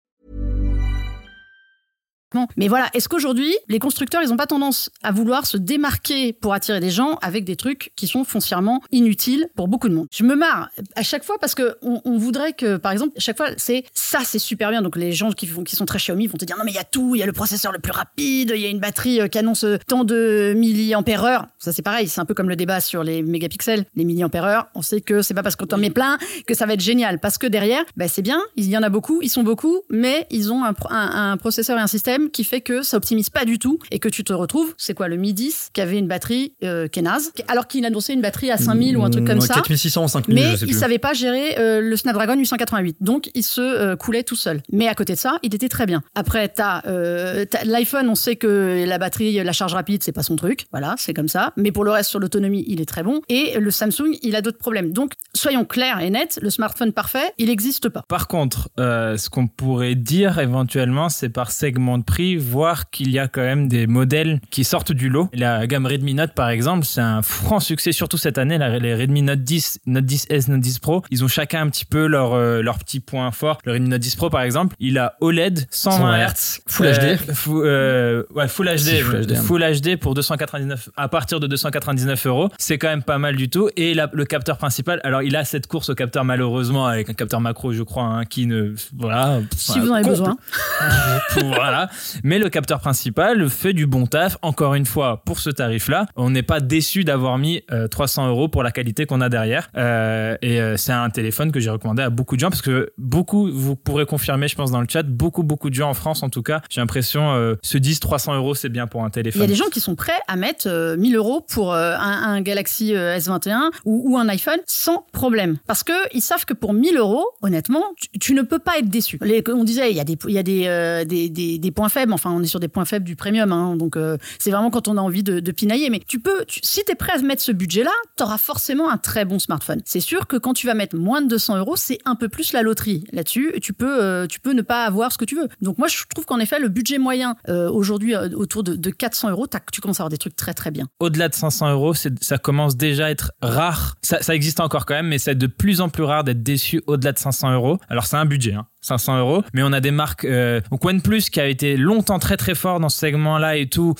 Mais 2.57 2.67
voilà, 2.67 2.89
est-ce 2.93 3.09
qu'aujourd'hui, 3.09 3.55
les 3.67 3.79
constructeurs, 3.79 4.21
ils 4.23 4.29
n'ont 4.29 4.37
pas 4.37 4.47
tendance 4.47 4.89
à 5.03 5.11
vouloir 5.11 5.45
se 5.45 5.57
démarquer 5.57 6.33
pour 6.33 6.53
attirer 6.53 6.79
des 6.79 6.89
gens 6.89 7.17
avec 7.21 7.43
des 7.43 7.55
trucs 7.55 7.91
qui 7.95 8.07
sont 8.07 8.23
foncièrement 8.23 8.81
inutiles 8.91 9.47
pour 9.55 9.67
beaucoup 9.67 9.89
de 9.89 9.95
monde? 9.95 10.07
Je 10.11 10.23
me 10.23 10.35
marre 10.35 10.69
à 10.95 11.03
chaque 11.03 11.23
fois 11.23 11.37
parce 11.39 11.55
que 11.55 11.75
on, 11.81 12.01
on 12.05 12.17
voudrait 12.17 12.53
que, 12.53 12.77
par 12.77 12.91
exemple, 12.91 13.13
à 13.17 13.19
chaque 13.19 13.37
fois, 13.37 13.47
c'est 13.57 13.83
ça, 13.93 14.19
c'est 14.23 14.39
super 14.39 14.69
bien. 14.69 14.81
Donc 14.81 14.95
les 14.95 15.11
gens 15.11 15.31
qui, 15.31 15.47
sont 15.75 15.85
très 15.85 15.99
Xiaomi 15.99 16.27
vont 16.27 16.37
te 16.37 16.45
dire 16.45 16.57
non 16.57 16.63
mais 16.65 16.71
il 16.71 16.75
y 16.75 16.79
a 16.79 16.83
tout, 16.83 17.15
il 17.15 17.19
y 17.19 17.23
a 17.23 17.25
le 17.25 17.33
processeur 17.33 17.71
le 17.71 17.79
plus 17.79 17.91
rapide, 17.91 18.51
il 18.55 18.61
y 18.61 18.65
a 18.65 18.69
une 18.69 18.79
batterie 18.79 19.21
euh, 19.21 19.27
qui 19.27 19.37
annonce 19.37 19.63
euh, 19.63 19.77
tant 19.87 20.03
de 20.03 20.53
milliampères 20.55 21.23
heure. 21.23 21.47
Ça 21.59 21.71
c'est 21.71 21.81
pareil, 21.81 22.07
c'est 22.07 22.21
un 22.21 22.25
peu 22.25 22.33
comme 22.33 22.49
le 22.49 22.55
débat 22.55 22.79
sur 22.79 23.03
les 23.03 23.21
mégapixels, 23.21 23.85
les 23.95 24.05
milliampères 24.05 24.45
heure. 24.45 24.67
On 24.75 24.81
sait 24.81 25.01
que 25.01 25.21
c'est 25.21 25.33
pas 25.33 25.43
parce 25.43 25.55
qu'on 25.55 25.65
t'en 25.65 25.77
met 25.77 25.89
plein 25.89 26.17
que 26.45 26.53
ça 26.53 26.65
va 26.65 26.73
être 26.73 26.81
génial, 26.81 27.19
parce 27.19 27.37
que 27.37 27.47
derrière, 27.47 27.83
bah, 27.95 28.07
c'est 28.07 28.21
bien, 28.21 28.41
il 28.55 28.69
y 28.69 28.77
en 28.77 28.83
a 28.83 28.89
beaucoup, 28.89 29.21
ils 29.21 29.29
sont 29.29 29.43
beaucoup, 29.43 29.81
mais 29.89 30.27
ils 30.29 30.51
ont 30.51 30.63
un 30.63 31.37
processeur 31.37 31.77
et 31.77 31.81
un 31.81 31.87
système 31.87 32.20
qui 32.29 32.43
fait 32.43 32.61
que 32.61 32.83
ça 32.83 32.97
optimise 32.97 33.29
pas 33.29 33.45
du 33.45 33.57
tout 33.59 33.79
et 33.91 33.99
que 33.99 34.09
tu 34.09 34.23
te 34.23 34.33
retrouves, 34.33 34.73
c'est 34.77 34.93
quoi 34.93 35.07
le 35.07 35.15
Mi 35.17 35.33
10 35.33 35.69
qui 35.73 35.81
avait 35.81 35.97
une 35.97 36.07
batterie 36.07 36.53
euh, 36.63 36.87
qui 36.87 36.99
est 36.99 37.03
naze, 37.03 37.31
alors 37.47 37.67
qu'il 37.67 37.85
annonçait 37.85 38.13
une 38.13 38.21
batterie 38.21 38.51
à 38.51 38.57
5000 38.57 38.97
ou 38.97 39.03
un 39.03 39.09
truc 39.09 39.25
comme 39.25 39.37
Mm, 39.37 39.41
ça. 39.41 39.53
4600, 39.55 40.07
5000, 40.07 40.35
Mais 40.35 40.51
je 40.51 40.55
sais 40.57 40.65
il 40.65 40.71
plus. 40.71 40.79
savait 40.79 40.99
pas 40.99 41.13
gérer 41.13 41.57
euh, 41.57 41.81
le 41.81 41.95
Snapdragon 41.97 42.35
888, 42.37 42.97
donc 43.01 43.29
il 43.33 43.43
se 43.43 43.61
euh, 43.61 43.95
coulait 43.95 44.23
tout 44.23 44.35
seul. 44.35 44.61
Mais 44.71 44.87
à 44.87 44.93
côté 44.95 45.13
de 45.13 45.17
ça, 45.17 45.37
il 45.41 45.55
était 45.55 45.69
très 45.69 45.85
bien. 45.85 46.03
Après, 46.15 46.47
t'as 46.49 46.81
euh, 46.87 47.45
t'as 47.49 47.63
l'iPhone, 47.63 48.07
on 48.09 48.15
sait 48.15 48.35
que 48.35 48.83
la 48.87 48.97
batterie, 48.97 49.33
la 49.43 49.51
charge 49.53 49.73
rapide, 49.73 50.03
c'est 50.03 50.11
pas 50.11 50.23
son 50.23 50.35
truc. 50.35 50.65
Voilà, 50.71 50.95
c'est 50.97 51.13
comme 51.13 51.27
ça. 51.27 51.53
Mais 51.57 51.71
pour 51.71 51.83
le 51.83 51.91
reste, 51.91 52.09
sur 52.09 52.19
l'autonomie, 52.19 52.63
il 52.67 52.81
est 52.81 52.85
très 52.85 53.03
bon. 53.03 53.21
Et 53.29 53.57
le 53.59 53.71
Samsung, 53.71 54.17
il 54.21 54.35
a 54.35 54.41
d'autres 54.41 54.57
problèmes. 54.57 54.91
Donc, 54.91 55.13
soyons 55.33 55.65
clairs 55.65 55.99
et 56.01 56.09
nets, 56.09 56.39
le 56.41 56.49
smartphone 56.49 56.91
parfait, 56.91 57.33
il 57.37 57.47
n'existe 57.47 57.89
pas. 57.89 58.03
Par 58.07 58.27
contre, 58.27 58.69
euh, 58.79 59.17
ce 59.17 59.29
qu'on 59.29 59.47
pourrait 59.47 59.95
dire 59.95 60.39
éventuellement, 60.39 61.09
c'est 61.09 61.29
par 61.29 61.51
segment 61.51 61.97
de 61.97 62.03
voir 62.39 62.89
qu'il 62.89 63.09
y 63.11 63.19
a 63.19 63.27
quand 63.27 63.41
même 63.41 63.67
des 63.67 63.87
modèles 63.87 64.39
qui 64.49 64.63
sortent 64.63 64.91
du 64.91 65.09
lot. 65.09 65.29
La 65.33 65.65
gamme 65.67 65.85
Redmi 65.85 66.13
Note, 66.13 66.33
par 66.33 66.49
exemple, 66.49 66.85
c'est 66.85 67.01
un 67.01 67.21
franc 67.21 67.59
succès, 67.59 67.91
surtout 67.91 68.17
cette 68.17 68.37
année. 68.37 68.57
Les 68.57 68.93
Redmi 68.95 69.21
Note 69.21 69.39
10, 69.39 69.79
Note 69.85 70.05
10S, 70.05 70.49
Note 70.49 70.59
10 70.61 70.79
Pro, 70.79 71.03
ils 71.09 71.23
ont 71.23 71.27
chacun 71.27 71.61
un 71.61 71.69
petit 71.69 71.85
peu 71.85 72.05
leur, 72.07 72.33
euh, 72.33 72.61
leur 72.61 72.77
petit 72.79 72.99
point 72.99 73.31
fort. 73.31 73.59
Le 73.65 73.73
Redmi 73.73 73.89
Note 73.89 74.01
10 74.01 74.15
Pro, 74.15 74.29
par 74.29 74.41
exemple, 74.41 74.75
il 74.79 74.97
a 74.97 75.15
OLED 75.21 75.67
120 75.71 76.27
Hz, 76.27 76.59
Full 76.67 76.85
euh, 76.85 77.15
HD. 77.15 77.19
euh, 77.47 78.23
ouais, 78.35 78.47
Full 78.47 78.67
HD, 78.67 78.77
Si, 78.77 78.99
Full 79.01 79.25
HD. 79.25 79.35
Full 79.35 79.63
HD 79.81 79.95
pour 79.97 80.13
299, 80.13 80.89
à 80.97 81.07
partir 81.07 81.39
de 81.39 81.47
299 81.47 82.25
euros. 82.27 82.49
C'est 82.57 82.77
quand 82.77 82.89
même 82.89 83.03
pas 83.03 83.17
mal 83.17 83.35
du 83.35 83.49
tout. 83.49 83.69
Et 83.77 83.93
la- 83.93 84.09
le 84.13 84.25
capteur 84.25 84.57
principal, 84.57 84.99
alors 85.03 85.21
il 85.23 85.35
a 85.35 85.45
cette 85.45 85.67
course 85.67 85.89
au 85.89 85.95
capteur 85.95 86.23
malheureusement 86.25 86.85
avec 86.87 87.09
un 87.09 87.13
capteur 87.13 87.39
macro, 87.41 87.71
je 87.73 87.83
crois, 87.83 88.03
hein, 88.03 88.25
qui 88.25 88.45
ne, 88.47 88.73
voilà. 88.97 89.39
Si 89.55 89.79
vous 89.79 89.89
en 89.89 89.93
avez 89.95 90.07
besoin. 90.07 90.37
voilà. 91.43 91.89
Mais 92.23 92.39
le 92.39 92.49
capteur 92.49 92.79
principal 92.79 93.49
fait 93.49 93.73
du 93.73 93.87
bon 93.87 94.05
taf. 94.07 94.37
Encore 94.41 94.75
une 94.75 94.85
fois, 94.85 95.21
pour 95.25 95.39
ce 95.39 95.49
tarif-là, 95.49 96.05
on 96.15 96.29
n'est 96.29 96.43
pas 96.43 96.59
déçu 96.59 97.03
d'avoir 97.03 97.37
mis 97.37 97.61
euh, 97.71 97.87
300 97.87 98.27
euros 98.29 98.47
pour 98.47 98.63
la 98.63 98.71
qualité 98.71 99.05
qu'on 99.05 99.21
a 99.21 99.29
derrière. 99.29 99.69
Euh, 99.77 100.35
et 100.41 100.59
euh, 100.61 100.77
c'est 100.77 100.91
un 100.93 101.09
téléphone 101.09 101.51
que 101.51 101.59
j'ai 101.59 101.69
recommandé 101.69 102.01
à 102.03 102.09
beaucoup 102.09 102.35
de 102.35 102.39
gens 102.41 102.49
parce 102.49 102.61
que 102.61 102.91
beaucoup, 102.97 103.49
vous 103.51 103.75
pourrez 103.75 104.05
confirmer, 104.05 104.47
je 104.47 104.55
pense, 104.55 104.71
dans 104.71 104.81
le 104.81 104.87
chat, 104.89 105.03
beaucoup, 105.03 105.43
beaucoup 105.43 105.69
de 105.69 105.75
gens 105.75 105.89
en 105.89 105.93
France, 105.93 106.23
en 106.23 106.29
tout 106.29 106.41
cas, 106.43 106.61
j'ai 106.69 106.81
l'impression, 106.81 107.33
euh, 107.33 107.55
se 107.63 107.77
disent 107.77 107.99
300 107.99 108.35
euros, 108.35 108.55
c'est 108.55 108.69
bien 108.69 108.87
pour 108.87 109.03
un 109.03 109.07
Il 109.07 109.11
téléphone. 109.11 109.41
y 109.41 109.45
a 109.45 109.47
des 109.47 109.55
gens 109.55 109.69
qui 109.71 109.79
sont 109.79 109.95
prêts 109.95 110.11
à 110.27 110.35
mettre 110.35 110.67
euh, 110.67 110.97
1000 110.97 111.15
euros 111.15 111.41
pour 111.49 111.73
euh, 111.73 111.95
un, 111.97 112.33
un 112.33 112.41
Galaxy 112.41 112.95
euh, 112.95 113.17
S21 113.17 113.69
ou, 113.85 114.11
ou 114.13 114.17
un 114.17 114.27
iPhone 114.29 114.59
sans 114.67 115.05
problème. 115.11 115.57
Parce 115.67 115.83
que 115.83 115.93
ils 116.13 116.21
savent 116.21 116.45
que 116.45 116.53
pour 116.53 116.73
1000 116.73 116.97
euros, 116.97 117.25
honnêtement, 117.41 117.83
tu, 117.97 118.19
tu 118.19 118.33
ne 118.33 118.41
peux 118.41 118.59
pas 118.59 118.77
être 118.79 118.89
déçu. 118.89 119.17
Les- 119.21 119.43
on 119.53 119.63
disait, 119.63 119.91
il 119.91 119.97
y 119.97 119.99
a 119.99 120.03
des, 120.03 120.17
il 120.27 120.33
y 120.33 120.37
a 120.37 120.43
des, 120.43 120.63
euh, 120.67 121.03
des, 121.05 121.29
des, 121.29 121.57
des 121.59 121.71
points 121.71 121.89
faibles. 121.91 122.13
Enfin, 122.13 122.31
on 122.31 122.41
est 122.41 122.47
sur 122.47 122.59
des 122.59 122.67
points 122.67 122.85
faibles 122.85 123.05
du 123.05 123.15
premium. 123.15 123.51
Hein. 123.51 123.75
donc, 123.75 123.95
euh, 123.95 124.17
c'est 124.39 124.51
vraiment 124.51 124.71
quand 124.71 124.87
on 124.87 124.97
a 124.97 125.01
envie 125.01 125.23
de, 125.23 125.39
de 125.39 125.51
pinailler. 125.51 125.89
Mais 125.89 126.01
tu 126.07 126.19
peux, 126.19 126.45
si 126.47 126.83
tu 126.83 126.91
es 126.91 126.95
prêt 126.95 127.13
à 127.13 127.21
mettre 127.21 127.41
ce 127.41 127.51
budget-là, 127.51 127.91
tu 128.17 128.23
auras 128.23 128.37
forcément 128.37 128.89
un 128.89 128.97
très 128.97 129.25
bon 129.25 129.39
smartphone. 129.39 129.81
C'est 129.85 129.99
sûr 129.99 130.27
que 130.27 130.37
quand 130.37 130.53
tu 130.53 130.67
vas 130.67 130.73
mettre 130.73 130.95
moins 130.95 131.21
de 131.21 131.27
200 131.27 131.57
euros, 131.57 131.75
c'est 131.75 131.99
un 132.05 132.15
peu 132.15 132.29
plus 132.29 132.53
la 132.53 132.61
loterie. 132.61 133.03
Là-dessus, 133.11 133.53
tu 133.61 133.73
peux, 133.73 134.01
euh, 134.03 134.27
tu 134.27 134.39
peux 134.39 134.53
ne 134.53 134.61
pas 134.61 134.85
avoir 134.85 135.11
ce 135.11 135.17
que 135.17 135.25
tu 135.25 135.35
veux. 135.35 135.47
Donc, 135.61 135.77
moi, 135.77 135.87
je 135.87 135.97
trouve 136.09 136.25
qu'en 136.25 136.39
effet, 136.39 136.59
le 136.59 136.69
budget 136.69 136.97
moyen 136.97 137.35
euh, 137.49 137.69
aujourd'hui 137.69 138.15
autour 138.15 138.63
de, 138.63 138.75
de 138.75 138.89
400 138.89 139.29
euros, 139.29 139.47
tu 139.71 139.81
commences 139.81 139.99
à 139.99 140.03
avoir 140.03 140.09
des 140.09 140.17
trucs 140.17 140.35
très 140.35 140.53
très 140.53 140.71
bien. 140.71 140.87
Au-delà 140.99 141.29
de 141.29 141.35
500 141.35 141.71
euros, 141.71 141.93
ça 141.93 142.37
commence 142.37 142.77
déjà 142.77 143.07
à 143.07 143.09
être 143.09 143.31
rare. 143.41 143.97
Ça, 144.01 144.21
ça 144.21 144.35
existe 144.35 144.59
encore 144.59 144.85
quand 144.85 144.93
même, 144.93 145.07
mais 145.07 145.19
c'est 145.19 145.35
de 145.35 145.47
plus 145.47 145.81
en 145.81 145.89
plus 145.89 146.03
rare 146.03 146.23
d'être 146.23 146.43
déçu 146.43 146.81
au-delà 146.87 147.11
de 147.11 147.19
500 147.19 147.53
euros. 147.53 147.77
Alors 147.89 148.05
c'est 148.05 148.17
un 148.17 148.25
budget, 148.25 148.53
hein, 148.53 148.67
500 148.81 149.19
euros, 149.19 149.43
mais 149.53 149.63
on 149.63 149.71
a 149.71 149.79
des 149.79 149.91
marques. 149.91 150.25
Euh, 150.25 150.61
donc 150.71 150.83
OnePlus 150.83 151.23
qui 151.31 151.39
a 151.39 151.47
été 151.47 151.77
longtemps 151.77 152.19
très 152.19 152.37
très 152.37 152.55
fort 152.55 152.79
dans 152.79 152.89
ce 152.89 152.97
segment-là 152.97 153.57
et 153.57 153.67
tout. 153.67 153.95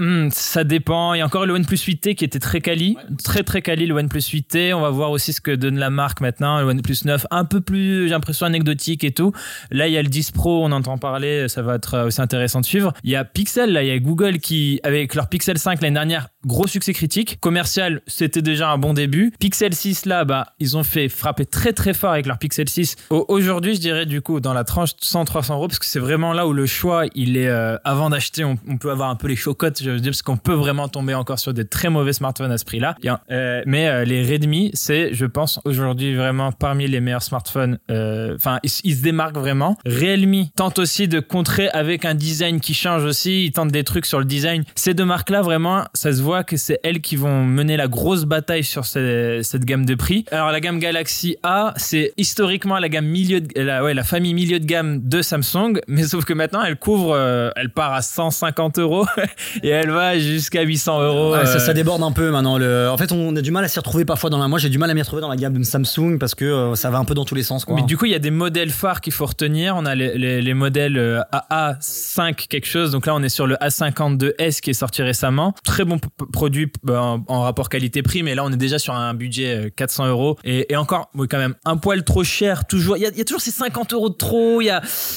Hmm, 0.00 0.30
ça 0.30 0.64
dépend. 0.64 1.12
Il 1.12 1.18
y 1.18 1.20
a 1.20 1.26
encore 1.26 1.44
le 1.44 1.52
OnePlus 1.52 1.76
8T 1.76 2.14
qui 2.14 2.24
était 2.24 2.38
très 2.38 2.62
quali, 2.62 2.96
très 3.22 3.42
très 3.42 3.60
quali 3.60 3.84
le 3.84 3.94
OnePlus 3.94 4.20
8T. 4.20 4.72
On 4.72 4.80
va 4.80 4.88
voir 4.88 5.10
aussi 5.10 5.34
ce 5.34 5.42
que 5.42 5.50
donne 5.50 5.76
la 5.76 5.90
marque 5.90 6.22
maintenant. 6.22 6.58
Le 6.58 6.64
OnePlus 6.64 6.96
9, 7.04 7.26
un 7.30 7.44
peu 7.44 7.60
plus, 7.60 8.04
j'ai 8.04 8.14
l'impression 8.14 8.46
anecdotique 8.46 9.04
et 9.04 9.12
tout. 9.12 9.32
Là, 9.70 9.88
il 9.88 9.92
y 9.92 9.98
a 9.98 10.02
le 10.02 10.08
10 10.08 10.30
Pro, 10.30 10.64
on 10.64 10.72
entend 10.72 10.96
parler, 10.96 11.48
ça 11.48 11.60
va 11.60 11.74
être 11.74 12.06
aussi 12.06 12.18
intéressant 12.22 12.62
de 12.62 12.64
suivre. 12.64 12.94
Il 13.04 13.10
y 13.10 13.16
a 13.16 13.26
Pixel, 13.26 13.74
là, 13.74 13.82
il 13.82 13.88
y 13.88 13.90
a 13.90 13.98
Google 13.98 14.38
qui, 14.38 14.80
avec 14.84 15.14
leur 15.14 15.28
Pixel 15.28 15.58
5 15.58 15.82
l'année 15.82 15.92
dernière, 15.92 16.28
gros 16.46 16.66
succès 16.66 16.92
critique. 16.92 17.38
Commercial, 17.40 18.00
c'était 18.06 18.42
déjà 18.42 18.70
un 18.70 18.78
bon 18.78 18.94
début. 18.94 19.32
Pixel 19.38 19.74
6, 19.74 20.06
là, 20.06 20.24
bah, 20.24 20.48
ils 20.58 20.76
ont 20.76 20.82
fait 20.84 21.08
frapper 21.08 21.44
très 21.46 21.72
très 21.72 21.94
fort 21.94 22.12
avec 22.12 22.26
leur 22.26 22.38
Pixel 22.38 22.68
6. 22.68 22.96
Au- 23.10 23.24
Aujourd'hui, 23.28 23.74
je 23.74 23.80
dirais 23.80 24.06
du 24.06 24.20
coup, 24.22 24.40
dans 24.40 24.52
la 24.52 24.64
tranche 24.64 24.90
100-300 25.00 25.54
euros, 25.54 25.68
parce 25.68 25.78
que 25.78 25.86
c'est 25.86 25.98
vraiment 26.00 26.32
là 26.32 26.46
où 26.46 26.52
le 26.52 26.66
choix, 26.66 27.04
il 27.14 27.36
est, 27.36 27.48
euh, 27.48 27.76
avant 27.84 28.10
d'acheter, 28.10 28.44
on, 28.44 28.56
peut 28.78 28.90
avoir 28.90 29.10
un 29.10 29.16
peu 29.16 29.28
les 29.28 29.36
chocottes, 29.36 29.82
je 29.82 29.90
veux 29.90 30.00
dire, 30.00 30.10
parce 30.12 30.22
qu'on 30.22 30.36
peut 30.36 30.54
vraiment 30.54 30.88
tomber 30.88 31.14
encore 31.14 31.38
sur 31.38 31.52
des 31.52 31.66
très 31.66 31.90
mauvais 31.90 32.12
smartphones 32.12 32.52
à 32.52 32.58
ce 32.58 32.64
prix-là. 32.64 32.96
Euh, 33.30 33.62
mais 33.66 33.88
euh, 33.88 34.04
les 34.04 34.22
Redmi, 34.24 34.70
c'est, 34.74 35.12
je 35.12 35.26
pense, 35.26 35.60
aujourd'hui 35.64 36.14
vraiment 36.14 36.52
parmi 36.52 36.86
les 36.88 37.00
meilleurs 37.00 37.22
smartphones. 37.22 37.78
Enfin, 37.90 38.58
ils, 38.62 38.70
ils 38.84 38.96
se 38.96 39.02
démarquent 39.02 39.36
vraiment. 39.36 39.76
Realme 39.84 40.46
tente 40.56 40.78
aussi 40.78 41.08
de 41.08 41.20
contrer 41.20 41.68
avec 41.70 42.04
un 42.04 42.14
design 42.14 42.60
qui 42.60 42.74
change 42.74 43.04
aussi. 43.04 43.44
Ils 43.46 43.52
tentent 43.52 43.72
des 43.72 43.84
trucs 43.84 44.06
sur 44.06 44.18
le 44.18 44.24
design. 44.24 44.64
Ces 44.74 44.94
deux 44.94 45.04
marques-là, 45.04 45.42
vraiment, 45.42 45.84
ça 45.94 46.12
se 46.12 46.22
voit 46.22 46.29
que 46.44 46.56
c'est 46.56 46.78
elles 46.82 47.00
qui 47.00 47.16
vont 47.16 47.44
mener 47.44 47.76
la 47.76 47.88
grosse 47.88 48.24
bataille 48.24 48.64
sur 48.64 48.84
ces- 48.86 49.40
cette 49.42 49.64
gamme 49.64 49.84
de 49.84 49.94
prix. 49.94 50.24
Alors, 50.30 50.50
la 50.50 50.60
gamme 50.60 50.78
Galaxy 50.78 51.36
A, 51.42 51.72
c'est 51.76 52.12
historiquement 52.16 52.78
la 52.78 52.88
gamme 52.88 53.06
milieu 53.06 53.40
de, 53.40 53.60
la, 53.60 53.82
ouais, 53.82 53.94
la 53.94 54.04
famille 54.04 54.34
milieu 54.34 54.58
de 54.60 54.64
gamme 54.64 55.00
de 55.08 55.22
Samsung. 55.22 55.80
Mais 55.88 56.04
sauf 56.04 56.24
que 56.24 56.32
maintenant, 56.32 56.62
elle 56.62 56.76
couvre, 56.76 57.12
euh, 57.14 57.50
elle 57.56 57.70
part 57.70 57.92
à 57.92 58.02
150 58.02 58.78
euros 58.78 59.06
et 59.62 59.68
elle 59.68 59.90
va 59.90 60.18
jusqu'à 60.18 60.62
800 60.62 61.02
euros. 61.02 61.32
Ouais, 61.32 61.46
ça, 61.46 61.56
euh, 61.56 61.58
ça 61.58 61.72
déborde 61.74 62.02
un 62.02 62.12
peu 62.12 62.30
maintenant. 62.30 62.58
Le... 62.58 62.88
En 62.90 62.96
fait, 62.96 63.12
on 63.12 63.34
a 63.36 63.40
du 63.42 63.50
mal 63.50 63.64
à 63.64 63.68
s'y 63.68 63.78
retrouver 63.78 64.04
parfois 64.04 64.30
dans 64.30 64.38
la. 64.38 64.48
Moi, 64.48 64.58
j'ai 64.58 64.68
du 64.68 64.78
mal 64.78 64.90
à 64.90 64.94
m'y 64.94 65.00
retrouver 65.02 65.22
dans 65.22 65.28
la 65.28 65.36
gamme 65.36 65.58
de 65.58 65.64
Samsung 65.64 66.18
parce 66.18 66.34
que 66.34 66.44
euh, 66.44 66.74
ça 66.74 66.90
va 66.90 66.98
un 66.98 67.04
peu 67.04 67.14
dans 67.14 67.24
tous 67.24 67.34
les 67.34 67.42
sens. 67.42 67.64
Quoi. 67.64 67.74
Mais 67.76 67.82
du 67.82 67.96
coup, 67.96 68.04
il 68.06 68.12
y 68.12 68.14
a 68.14 68.18
des 68.20 68.30
modèles 68.30 68.70
phares 68.70 69.00
qu'il 69.00 69.12
faut 69.12 69.26
retenir. 69.26 69.74
On 69.76 69.84
a 69.86 69.94
les, 69.94 70.16
les, 70.16 70.40
les 70.42 70.54
modèles 70.54 70.98
euh, 70.98 71.20
AA5 71.32 72.46
quelque 72.48 72.66
chose. 72.66 72.90
Donc 72.90 73.06
là, 73.06 73.14
on 73.14 73.22
est 73.22 73.28
sur 73.28 73.46
le 73.46 73.56
A52S 73.56 74.60
qui 74.60 74.70
est 74.70 74.74
sorti 74.74 75.02
récemment. 75.02 75.54
Très 75.64 75.84
bon 75.84 75.98
produit 76.32 76.70
bah, 76.82 77.18
en, 77.26 77.42
rapport 77.42 77.68
qualité-prix, 77.68 78.22
mais 78.22 78.34
là, 78.34 78.44
on 78.44 78.52
est 78.52 78.56
déjà 78.56 78.78
sur 78.78 78.94
un 78.94 79.14
budget 79.14 79.66
euh, 79.66 79.70
400 79.74 80.08
euros. 80.08 80.36
Et, 80.44 80.76
encore, 80.76 81.10
oui, 81.14 81.26
quand 81.28 81.38
même, 81.38 81.54
un 81.64 81.76
poil 81.76 82.04
trop 82.04 82.24
cher. 82.24 82.66
Toujours, 82.66 82.96
il 82.96 83.02
y 83.02 83.06
a, 83.06 83.24
toujours 83.24 83.40
ces 83.40 83.50
50 83.50 83.92
euros 83.92 84.08
de 84.08 84.14
trop. 84.14 84.60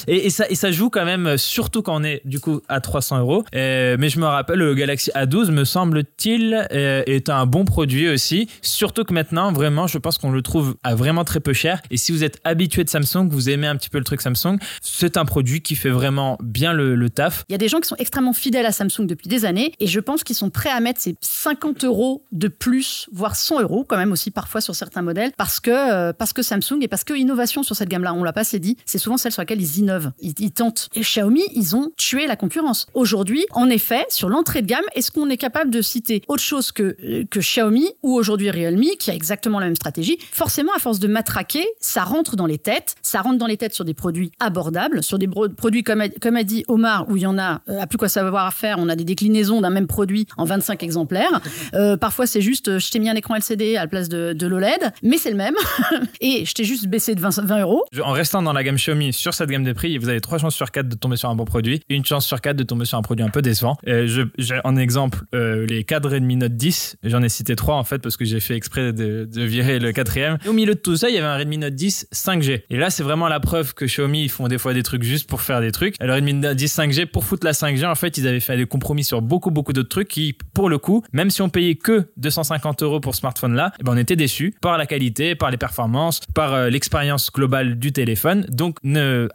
Et, 0.08 0.30
ça 0.30 0.72
joue 0.72 0.90
quand 0.90 1.06
même, 1.06 1.28
euh, 1.28 1.38
surtout 1.38 1.82
quand 1.82 2.00
on 2.00 2.04
est 2.04 2.22
du 2.26 2.40
coup 2.40 2.62
à 2.70 2.82
300 2.82 3.20
euros. 3.20 3.44
Euh, 3.56 3.98
Mais 4.00 4.10
je 4.10 4.20
me 4.20 4.26
rappelle, 4.26 4.60
le 4.60 4.74
Galaxy 4.76 5.12
A12 5.16 5.52
me 5.52 5.66
semble-t-il 5.66 6.68
euh, 6.72 7.04
est 7.06 7.30
un 7.30 7.46
bon 7.46 7.66
produit 7.66 8.10
aussi. 8.10 8.50
Surtout 8.62 9.04
que 9.04 9.14
maintenant, 9.14 9.52
vraiment, 9.52 9.88
je 9.88 9.98
pense 9.98 10.18
qu'on 10.18 10.32
le 10.32 10.42
trouve 10.42 10.76
à 10.84 10.96
vraiment 10.96 11.24
très 11.24 11.40
peu 11.40 11.54
cher. 11.54 11.82
Et 11.92 11.98
si 11.98 12.12
vous 12.12 12.24
êtes 12.24 12.40
habitué 12.44 12.84
de 12.84 12.90
Samsung, 12.90 13.28
vous 13.30 13.50
aimez 13.50 13.68
un 13.68 13.76
petit 13.76 13.90
peu 13.90 13.98
le 13.98 14.04
truc 14.04 14.22
Samsung, 14.22 14.58
c'est 14.82 15.18
un 15.18 15.26
produit 15.26 15.62
qui 15.62 15.76
fait 15.76 15.90
vraiment 15.90 16.38
bien 16.42 16.74
le 16.74 17.10
taf. 17.10 17.44
Il 17.50 17.52
y 17.54 17.56
a 17.56 17.60
des 17.60 17.68
gens 17.68 17.80
qui 17.80 17.88
sont 17.88 17.96
extrêmement 17.98 18.34
fidèles 18.34 18.66
à 18.66 18.72
Samsung 18.72 19.06
depuis 19.06 19.28
des 19.28 19.46
années 19.46 19.74
et 19.80 19.88
je 19.88 20.00
pense 20.00 20.24
qu'ils 20.24 20.36
sont 20.36 20.50
prêts 20.50 20.70
à 20.70 20.80
mettre 20.80 20.93
ces 21.00 21.16
50 21.22 21.84
euros 21.84 22.24
de 22.32 22.48
plus, 22.48 23.08
voire 23.12 23.36
100 23.36 23.62
euros 23.62 23.86
quand 23.88 23.98
même 23.98 24.12
aussi 24.12 24.32
parfois 24.32 24.62
sur 24.62 24.76
certains 24.76 25.02
modèles 25.02 25.32
parce 25.38 25.60
que, 25.60 25.72
euh, 25.72 26.14
parce 26.14 26.34
que 26.34 26.42
Samsung 26.42 26.82
et 26.82 26.88
parce 26.88 27.04
que 27.04 27.14
innovation 27.14 27.64
sur 27.64 27.76
cette 27.76 27.90
gamme-là, 27.90 28.14
on 28.14 28.24
l'a 28.24 28.34
pas 28.34 28.42
assez 28.42 28.60
dit, 28.60 28.78
c'est 28.86 28.98
souvent 28.98 29.18
celle 29.18 29.32
sur 29.32 29.42
laquelle 29.42 29.62
ils 29.62 29.80
innovent, 29.80 30.12
ils, 30.22 30.52
tentent. 30.52 30.90
Et 30.96 31.02
Xiaomi, 31.02 31.44
ils 31.56 31.76
ont 31.76 31.92
tué 31.98 32.28
la 32.28 32.36
concurrence. 32.36 32.88
Aujourd'hui, 32.94 33.46
en 33.52 33.70
effet, 33.70 34.06
sur 34.10 34.30
l'entrée 34.30 34.62
de 34.62 34.68
gamme, 34.68 34.84
est-ce 34.96 35.12
qu'on 35.12 35.30
est 35.30 35.38
capable 35.38 35.72
de 35.72 35.82
citer 35.82 36.22
autre 36.28 36.44
chose 36.44 36.72
que, 36.72 36.96
euh, 37.04 37.24
que 37.30 37.40
Xiaomi 37.40 37.90
ou 38.04 38.14
aujourd'hui 38.14 38.52
Realme 38.52 38.84
qui 39.00 39.12
a 39.12 39.16
exactement 39.16 39.60
la 39.60 39.68
même 39.68 39.76
stratégie? 39.76 40.18
Forcément, 40.32 40.72
à 40.76 40.80
force 40.80 41.00
de 41.00 41.08
matraquer, 41.08 41.66
ça 41.80 42.04
rentre 42.04 42.36
dans 42.36 42.46
les 42.46 42.58
têtes, 42.58 42.96
ça 43.02 43.22
rentre 43.22 43.38
dans 43.38 43.48
les 43.48 43.58
têtes 43.58 43.74
sur 43.74 43.86
des 43.86 43.94
produits 43.94 44.32
abordables, 44.40 45.04
sur 45.04 45.18
des 45.18 45.28
produits 45.28 45.84
comme 45.84 46.02
a, 46.02 46.10
comme 46.10 46.36
a 46.36 46.44
dit 46.44 46.66
Omar, 46.68 47.10
où 47.10 47.18
il 47.18 47.24
y 47.24 47.28
en 47.28 47.38
a 47.38 47.62
euh, 47.70 47.80
à 47.80 47.88
plus 47.88 47.98
quoi 47.98 48.10
savoir 48.10 48.54
faire, 48.54 48.78
on 48.80 48.90
a 48.90 48.96
des 48.96 49.06
déclinaisons 49.06 49.62
d'un 49.62 49.70
même 49.70 49.88
produit 49.88 50.28
en 50.38 50.46
25 50.46 50.83
exemplaires. 50.84 51.42
Euh, 51.74 51.98
parfois, 51.98 52.28
c'est 52.28 52.42
juste, 52.42 52.68
euh, 52.68 52.80
je 52.80 52.92
t'ai 52.92 53.00
mis 53.00 53.10
un 53.10 53.16
écran 53.16 53.36
LCD 53.36 53.76
à 53.76 53.82
la 53.82 53.88
place 53.88 54.10
de, 54.10 54.46
l'OLED, 54.46 54.92
mais 55.02 55.18
c'est 55.18 55.32
le 55.32 55.38
même. 55.38 55.56
Et 56.22 56.46
je 56.46 56.54
t'ai 56.54 56.64
juste 56.64 56.88
baissé 56.88 57.16
de 57.16 57.22
20, 57.22 57.46
20 57.46 57.62
euros. 57.62 57.84
En 58.04 58.12
restant 58.12 58.42
dans 58.42 58.54
la 58.54 58.64
gamme 58.64 58.76
Xiaomi 58.76 59.14
sur 59.14 59.34
cette 59.34 59.50
gamme 59.50 59.64
de 59.64 59.74
prix, 59.74 59.98
vous 59.98 60.10
avez 60.10 60.22
trois 60.22 60.38
chances 60.38 60.56
sur 60.56 60.72
quatre 60.72 60.90
de 60.90 60.96
tomber 60.96 61.16
sur 61.16 61.30
un 61.30 61.36
bon 61.36 61.46
produit, 61.46 61.82
une 61.90 62.06
chance 62.06 62.26
sur 62.26 62.42
quatre 62.42 62.58
de 62.58 62.64
tomber 62.64 62.86
sur 62.86 62.98
un 62.98 63.02
produit 63.02 63.26
un 63.26 63.30
peu 63.30 63.42
décevant. 63.42 63.78
Euh, 63.88 64.08
je, 64.08 64.22
j'ai 64.38 64.60
en 64.64 64.76
exemple 64.76 65.20
euh, 65.34 65.66
les 65.66 65.84
cadres 65.84 66.10
Redmi 66.10 66.36
Note 66.36 66.56
10. 66.56 66.98
J'en 67.04 67.24
ai 67.24 67.30
cité 67.30 67.56
trois 67.56 67.76
en 67.76 67.84
fait 67.84 68.00
parce 68.00 68.18
que 68.18 68.26
j'ai 68.26 68.40
fait 68.40 68.56
exprès 68.56 68.94
de, 68.94 69.28
de 69.32 69.44
virer 69.44 69.80
le 69.80 69.92
quatrième. 69.92 70.38
Et 70.46 70.50
au 70.50 70.54
milieu 70.54 70.76
de 70.76 70.80
tout 70.80 70.96
ça, 70.96 71.10
il 71.10 71.16
y 71.16 71.18
avait 71.18 71.28
un 71.28 71.38
Redmi 71.38 71.58
Note 71.58 71.76
10 71.76 72.08
5G. 72.14 72.64
Et 72.70 72.78
là, 72.78 72.90
c'est 72.90 73.04
vraiment 73.04 73.28
la 73.28 73.40
preuve 73.40 73.74
que 73.74 73.86
Xiaomi 73.86 74.24
ils 74.24 74.30
font 74.30 74.48
des 74.48 74.58
fois 74.58 74.74
des 74.74 74.84
trucs 74.84 75.04
juste 75.04 75.30
pour 75.30 75.42
faire 75.42 75.62
des 75.62 75.72
trucs. 75.72 75.96
Alors 76.00 76.16
Redmi 76.16 76.34
Note 76.34 76.58
10 76.58 76.78
5G 76.78 77.06
pour 77.06 77.24
foutre 77.24 77.46
la 77.46 77.54
5G, 77.54 77.86
en 77.86 77.96
fait, 77.96 78.18
ils 78.18 78.28
avaient 78.28 78.40
fait 78.40 78.58
des 78.58 78.66
compromis 78.66 79.04
sur 79.04 79.22
beaucoup 79.22 79.52
beaucoup 79.52 79.74
d'autres 79.74 79.90
trucs 79.90 80.08
qui, 80.08 80.36
pour 80.54 80.70
le 80.70 80.73
coup, 80.78 81.04
même 81.14 81.30
si 81.30 81.42
on 81.42 81.50
payait 81.50 81.76
que 81.76 82.08
250 82.18 82.84
euros 82.84 83.00
pour 83.00 83.14
ce 83.16 83.20
smartphone 83.20 83.54
là, 83.56 83.72
ben 83.84 83.94
on 83.94 83.98
était 83.98 84.16
déçus 84.16 84.54
par 84.62 84.78
la 84.78 84.86
qualité, 84.86 85.36
par 85.36 85.52
les 85.52 85.58
performances, 85.58 86.20
par 86.34 86.54
euh, 86.54 86.70
l'expérience 86.70 87.32
globale 87.32 87.78
du 87.80 87.92
téléphone. 87.92 88.46
Donc 88.50 88.78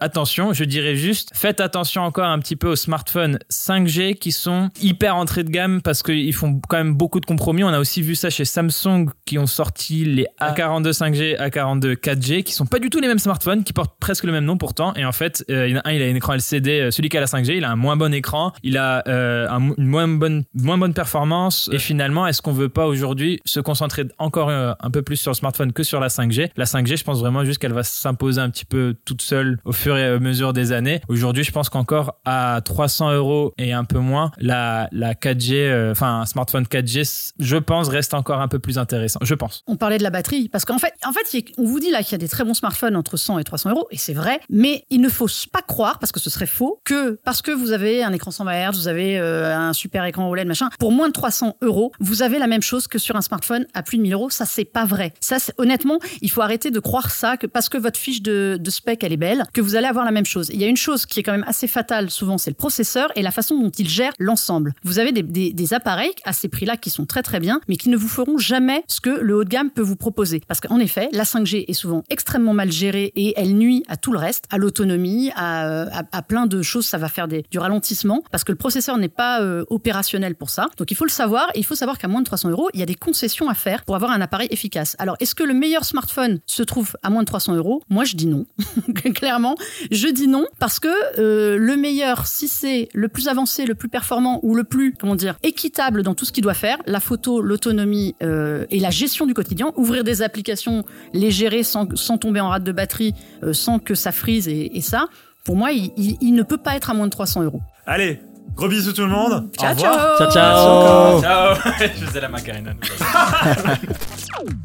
attention, 0.00 0.52
je 0.52 0.64
dirais 0.64 0.96
juste, 0.96 1.30
faites 1.34 1.60
attention 1.60 2.02
encore 2.02 2.26
un 2.26 2.38
petit 2.38 2.56
peu 2.56 2.68
aux 2.68 2.76
smartphones 2.76 3.38
5G 3.50 4.14
qui 4.16 4.32
sont 4.32 4.70
hyper 4.80 5.16
entrée 5.16 5.44
de 5.44 5.50
gamme 5.50 5.80
parce 5.82 6.02
qu'ils 6.02 6.32
font 6.34 6.60
quand 6.68 6.76
même 6.78 6.94
beaucoup 6.94 7.20
de 7.20 7.26
compromis. 7.26 7.64
On 7.64 7.68
a 7.68 7.78
aussi 7.78 8.02
vu 8.02 8.14
ça 8.14 8.30
chez 8.30 8.44
Samsung 8.44 9.06
qui 9.24 9.38
ont 9.38 9.46
sorti 9.46 10.04
les 10.04 10.26
A42 10.40 10.92
5G, 10.92 11.36
A42 11.38 11.94
4G 11.96 12.42
qui 12.42 12.52
sont 12.52 12.66
pas 12.66 12.78
du 12.78 12.90
tout 12.90 13.00
les 13.00 13.08
mêmes 13.08 13.18
smartphones, 13.18 13.64
qui 13.64 13.72
portent 13.72 13.98
presque 14.00 14.24
le 14.24 14.32
même 14.32 14.44
nom 14.44 14.56
pourtant. 14.56 14.94
Et 14.94 15.04
en 15.04 15.12
fait, 15.12 15.44
euh, 15.50 15.68
il 15.68 15.76
a 15.76 15.82
un, 15.84 15.92
il 15.92 16.02
a 16.02 16.06
un 16.06 16.14
écran 16.14 16.34
LCD, 16.34 16.80
euh, 16.80 16.90
celui 16.90 17.08
qui 17.08 17.16
a 17.16 17.20
la 17.20 17.26
5G, 17.26 17.56
il 17.56 17.64
a 17.64 17.70
un 17.70 17.76
moins 17.76 17.96
bon 17.96 18.12
écran, 18.14 18.52
il 18.62 18.76
a 18.76 19.02
un- 19.06 19.72
une 19.76 19.86
moins 19.86 20.08
bonne, 20.08 20.44
moins 20.54 20.78
bonne 20.78 20.94
performance. 20.94 21.27
Et 21.72 21.78
finalement, 21.78 22.26
est-ce 22.26 22.42
qu'on 22.42 22.52
veut 22.52 22.68
pas 22.68 22.86
aujourd'hui 22.86 23.40
se 23.44 23.60
concentrer 23.60 24.04
encore 24.18 24.48
euh, 24.48 24.72
un 24.80 24.90
peu 24.90 25.02
plus 25.02 25.16
sur 25.16 25.30
le 25.30 25.36
smartphone 25.36 25.72
que 25.72 25.82
sur 25.82 26.00
la 26.00 26.08
5G 26.08 26.50
La 26.56 26.64
5G, 26.64 26.96
je 26.96 27.04
pense 27.04 27.20
vraiment 27.20 27.44
juste 27.44 27.58
qu'elle 27.58 27.72
va 27.72 27.82
s'imposer 27.82 28.40
un 28.40 28.50
petit 28.50 28.64
peu 28.64 28.94
toute 29.04 29.22
seule 29.22 29.58
au 29.64 29.72
fur 29.72 29.96
et 29.96 30.04
à 30.04 30.18
mesure 30.18 30.52
des 30.52 30.72
années. 30.72 31.00
Aujourd'hui, 31.08 31.44
je 31.44 31.52
pense 31.52 31.68
qu'encore 31.68 32.18
à 32.24 32.60
300 32.64 33.12
euros 33.12 33.52
et 33.58 33.72
un 33.72 33.84
peu 33.84 33.98
moins, 33.98 34.30
la, 34.38 34.88
la 34.92 35.14
4G, 35.14 35.54
euh, 35.54 35.92
enfin 35.92 36.20
un 36.20 36.26
smartphone 36.26 36.64
4G, 36.64 37.32
je 37.38 37.56
pense, 37.56 37.88
reste 37.88 38.14
encore 38.14 38.40
un 38.40 38.48
peu 38.48 38.58
plus 38.58 38.78
intéressant. 38.78 39.20
Je 39.22 39.34
pense. 39.34 39.64
On 39.66 39.76
parlait 39.76 39.98
de 39.98 40.02
la 40.02 40.10
batterie 40.10 40.48
parce 40.48 40.64
qu'en 40.64 40.78
fait, 40.78 40.92
en 41.06 41.12
fait, 41.12 41.44
on 41.58 41.64
vous 41.64 41.80
dit 41.80 41.90
là 41.90 42.02
qu'il 42.02 42.12
y 42.12 42.14
a 42.14 42.18
des 42.18 42.28
très 42.28 42.44
bons 42.44 42.54
smartphones 42.54 42.96
entre 42.96 43.16
100 43.16 43.38
et 43.38 43.44
300 43.44 43.70
euros 43.70 43.86
et 43.90 43.96
c'est 43.96 44.14
vrai, 44.14 44.40
mais 44.50 44.84
il 44.90 45.00
ne 45.00 45.08
faut 45.08 45.28
pas 45.52 45.62
croire 45.62 45.98
parce 45.98 46.12
que 46.12 46.20
ce 46.20 46.30
serait 46.30 46.46
faux 46.46 46.80
que 46.84 47.18
parce 47.24 47.42
que 47.42 47.50
vous 47.50 47.72
avez 47.72 48.02
un 48.02 48.12
écran 48.12 48.30
120 48.30 48.70
Hz, 48.70 48.76
vous 48.76 48.88
avez 48.88 49.18
euh, 49.18 49.56
un 49.56 49.72
super 49.72 50.04
écran 50.04 50.28
OLED 50.28 50.46
machin, 50.46 50.70
pour 50.78 50.92
moins 50.92 51.08
de 51.08 51.12
300 51.18 51.56
euros, 51.62 51.90
vous 51.98 52.22
avez 52.22 52.38
la 52.38 52.46
même 52.46 52.62
chose 52.62 52.86
que 52.86 52.96
sur 52.96 53.16
un 53.16 53.22
smartphone 53.22 53.66
à 53.74 53.82
plus 53.82 53.98
de 53.98 54.02
1000 54.02 54.12
euros. 54.12 54.30
Ça 54.30 54.44
c'est 54.46 54.64
pas 54.64 54.84
vrai. 54.84 55.12
Ça, 55.18 55.38
honnêtement, 55.58 55.98
il 56.22 56.30
faut 56.30 56.42
arrêter 56.42 56.70
de 56.70 56.78
croire 56.78 57.10
ça 57.10 57.36
que 57.36 57.48
parce 57.48 57.68
que 57.68 57.76
votre 57.76 57.98
fiche 57.98 58.22
de, 58.22 58.60
spec 58.68 59.02
elle 59.02 59.12
est 59.12 59.16
belle, 59.16 59.42
que 59.52 59.60
vous 59.60 59.74
allez 59.74 59.88
avoir 59.88 60.04
la 60.04 60.12
même 60.12 60.26
chose. 60.26 60.48
Il 60.52 60.60
y 60.60 60.64
a 60.64 60.68
une 60.68 60.76
chose 60.76 61.06
qui 61.06 61.18
est 61.18 61.22
quand 61.24 61.32
même 61.32 61.46
assez 61.48 61.66
fatale 61.66 62.10
souvent, 62.10 62.38
c'est 62.38 62.50
le 62.50 62.54
processeur 62.54 63.10
et 63.16 63.22
la 63.22 63.32
façon 63.32 63.58
dont 63.58 63.70
il 63.70 63.88
gère 63.88 64.12
l'ensemble. 64.20 64.74
Vous 64.84 65.00
avez 65.00 65.10
des, 65.10 65.74
appareils 65.74 66.12
à 66.24 66.32
ces 66.32 66.48
prix-là 66.48 66.76
qui 66.76 66.88
sont 66.88 67.04
très 67.04 67.22
très 67.22 67.40
bien, 67.40 67.60
mais 67.68 67.76
qui 67.76 67.88
ne 67.88 67.96
vous 67.96 68.08
feront 68.08 68.38
jamais 68.38 68.84
ce 68.86 69.00
que 69.00 69.10
le 69.10 69.34
haut 69.34 69.44
de 69.44 69.48
gamme 69.48 69.70
peut 69.70 69.82
vous 69.82 69.96
proposer. 69.96 70.40
Parce 70.46 70.60
qu'en 70.60 70.78
effet, 70.78 71.08
la 71.12 71.24
5G 71.24 71.64
est 71.66 71.72
souvent 71.72 72.04
extrêmement 72.10 72.54
mal 72.54 72.70
gérée 72.70 73.12
et 73.16 73.34
elle 73.36 73.54
nuit 73.54 73.82
à 73.88 73.96
tout 73.96 74.12
le 74.12 74.18
reste, 74.18 74.44
à 74.50 74.56
l'autonomie, 74.56 75.32
à, 75.34 76.04
à 76.12 76.22
plein 76.22 76.46
de 76.46 76.62
choses. 76.62 76.86
Ça 76.86 76.96
va 76.96 77.08
faire 77.08 77.26
du 77.26 77.58
ralentissement 77.58 78.22
parce 78.30 78.44
que 78.44 78.52
le 78.52 78.58
processeur 78.58 78.96
n'est 78.96 79.08
pas 79.08 79.42
euh, 79.42 79.64
opérationnel 79.68 80.36
pour 80.36 80.50
ça. 80.50 80.68
Donc 80.76 80.90
il 80.90 80.94
faut 80.98 81.04
le 81.04 81.10
savoir. 81.10 81.48
Il 81.54 81.64
faut 81.64 81.74
savoir 81.76 81.96
qu'à 81.96 82.08
moins 82.08 82.20
de 82.20 82.26
300 82.26 82.50
euros, 82.50 82.68
il 82.74 82.80
y 82.80 82.82
a 82.82 82.86
des 82.86 82.94
concessions 82.94 83.48
à 83.48 83.54
faire 83.54 83.84
pour 83.84 83.94
avoir 83.96 84.10
un 84.10 84.20
appareil 84.20 84.48
efficace. 84.50 84.96
Alors, 84.98 85.16
est-ce 85.20 85.34
que 85.34 85.44
le 85.44 85.54
meilleur 85.54 85.84
smartphone 85.84 86.40
se 86.46 86.62
trouve 86.62 86.96
à 87.02 87.10
moins 87.10 87.22
de 87.22 87.26
300 87.26 87.54
euros? 87.54 87.82
Moi, 87.88 88.04
je 88.04 88.16
dis 88.16 88.26
non. 88.26 88.44
Clairement, 89.14 89.54
je 89.90 90.08
dis 90.08 90.28
non 90.28 90.44
parce 90.58 90.80
que 90.80 90.88
euh, 91.20 91.56
le 91.58 91.76
meilleur, 91.76 92.26
si 92.26 92.48
c'est 92.48 92.88
le 92.94 93.08
plus 93.08 93.28
avancé, 93.28 93.64
le 93.64 93.74
plus 93.74 93.88
performant 93.88 94.40
ou 94.42 94.54
le 94.54 94.64
plus, 94.64 94.94
comment 94.98 95.14
dire, 95.16 95.36
équitable 95.42 96.02
dans 96.02 96.14
tout 96.14 96.24
ce 96.24 96.32
qu'il 96.32 96.42
doit 96.42 96.54
faire, 96.54 96.78
la 96.86 97.00
photo, 97.00 97.40
l'autonomie 97.40 98.14
euh, 98.22 98.66
et 98.70 98.80
la 98.80 98.90
gestion 98.90 99.26
du 99.26 99.34
quotidien, 99.34 99.72
ouvrir 99.76 100.04
des 100.04 100.22
applications, 100.22 100.84
les 101.14 101.30
gérer 101.30 101.62
sans, 101.62 101.86
sans 101.96 102.18
tomber 102.18 102.40
en 102.40 102.48
rate 102.48 102.64
de 102.64 102.72
batterie, 102.72 103.14
euh, 103.42 103.52
sans 103.52 103.78
que 103.78 103.94
ça 103.94 104.12
frise 104.12 104.48
et, 104.48 104.80
ça, 104.80 105.06
pour 105.44 105.56
moi, 105.56 105.72
il- 105.72 105.92
il 106.20 106.32
ne 106.34 106.42
peut 106.42 106.56
pas 106.58 106.74
être 106.76 106.90
à 106.90 106.94
moins 106.94 107.06
de 107.06 107.10
300 107.10 107.42
euros. 107.42 107.60
Allez, 107.86 108.20
gros 108.54 108.68
bisous 108.68 108.92
tout 108.92 109.02
le 109.02 109.08
monde. 109.08 109.48
Ciao, 109.58 109.74
ciao 109.74 110.18
Ciao, 110.18 110.30
ciao 110.30 111.20
Ciao 111.20 111.54
Je 111.80 112.04
faisais 112.06 112.20
la 112.20 112.28
macarena. 112.28 112.72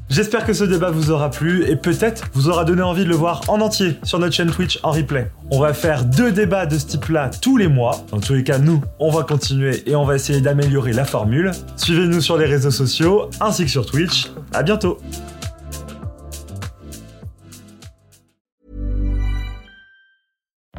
J'espère 0.10 0.46
que 0.46 0.54
ce 0.54 0.64
débat 0.64 0.92
vous 0.92 1.10
aura 1.10 1.30
plu 1.30 1.66
et 1.68 1.76
peut-être 1.76 2.26
vous 2.34 2.50
aura 2.50 2.66
donné 2.66 2.84
envie 2.84 3.04
de 3.04 3.10
le 3.10 3.16
voir 3.16 3.42
en 3.48 3.62
entier 3.62 3.98
sur 4.04 4.20
notre 4.20 4.36
chaîne 4.36 4.52
Twitch 4.52 4.80
en 4.84 4.92
replay. 4.92 5.32
On 5.50 5.60
va 5.60 5.74
faire 5.74 6.06
deux 6.06 6.32
débats 6.32 6.66
de 6.68 6.78
ce 6.78 6.86
type-là 6.86 7.32
tous 7.42 7.58
les 7.58 7.68
mois. 7.68 7.98
Dans 8.12 8.20
tous 8.20 8.34
les 8.34 8.44
cas, 8.44 8.60
nous, 8.60 8.82
on 9.00 9.10
va 9.10 9.24
continuer 9.24 9.82
et 9.90 9.96
on 9.96 10.06
va 10.06 10.16
essayer 10.16 10.42
d'améliorer 10.42 10.94
la 10.94 11.06
formule. 11.06 11.52
Suivez-nous 11.78 12.22
sur 12.22 12.38
les 12.38 12.46
réseaux 12.46 12.72
sociaux 12.72 13.30
ainsi 13.42 13.66
que 13.66 13.72
sur 13.72 13.86
Twitch. 13.86 14.28
À 14.54 14.62
bientôt. 14.62 15.00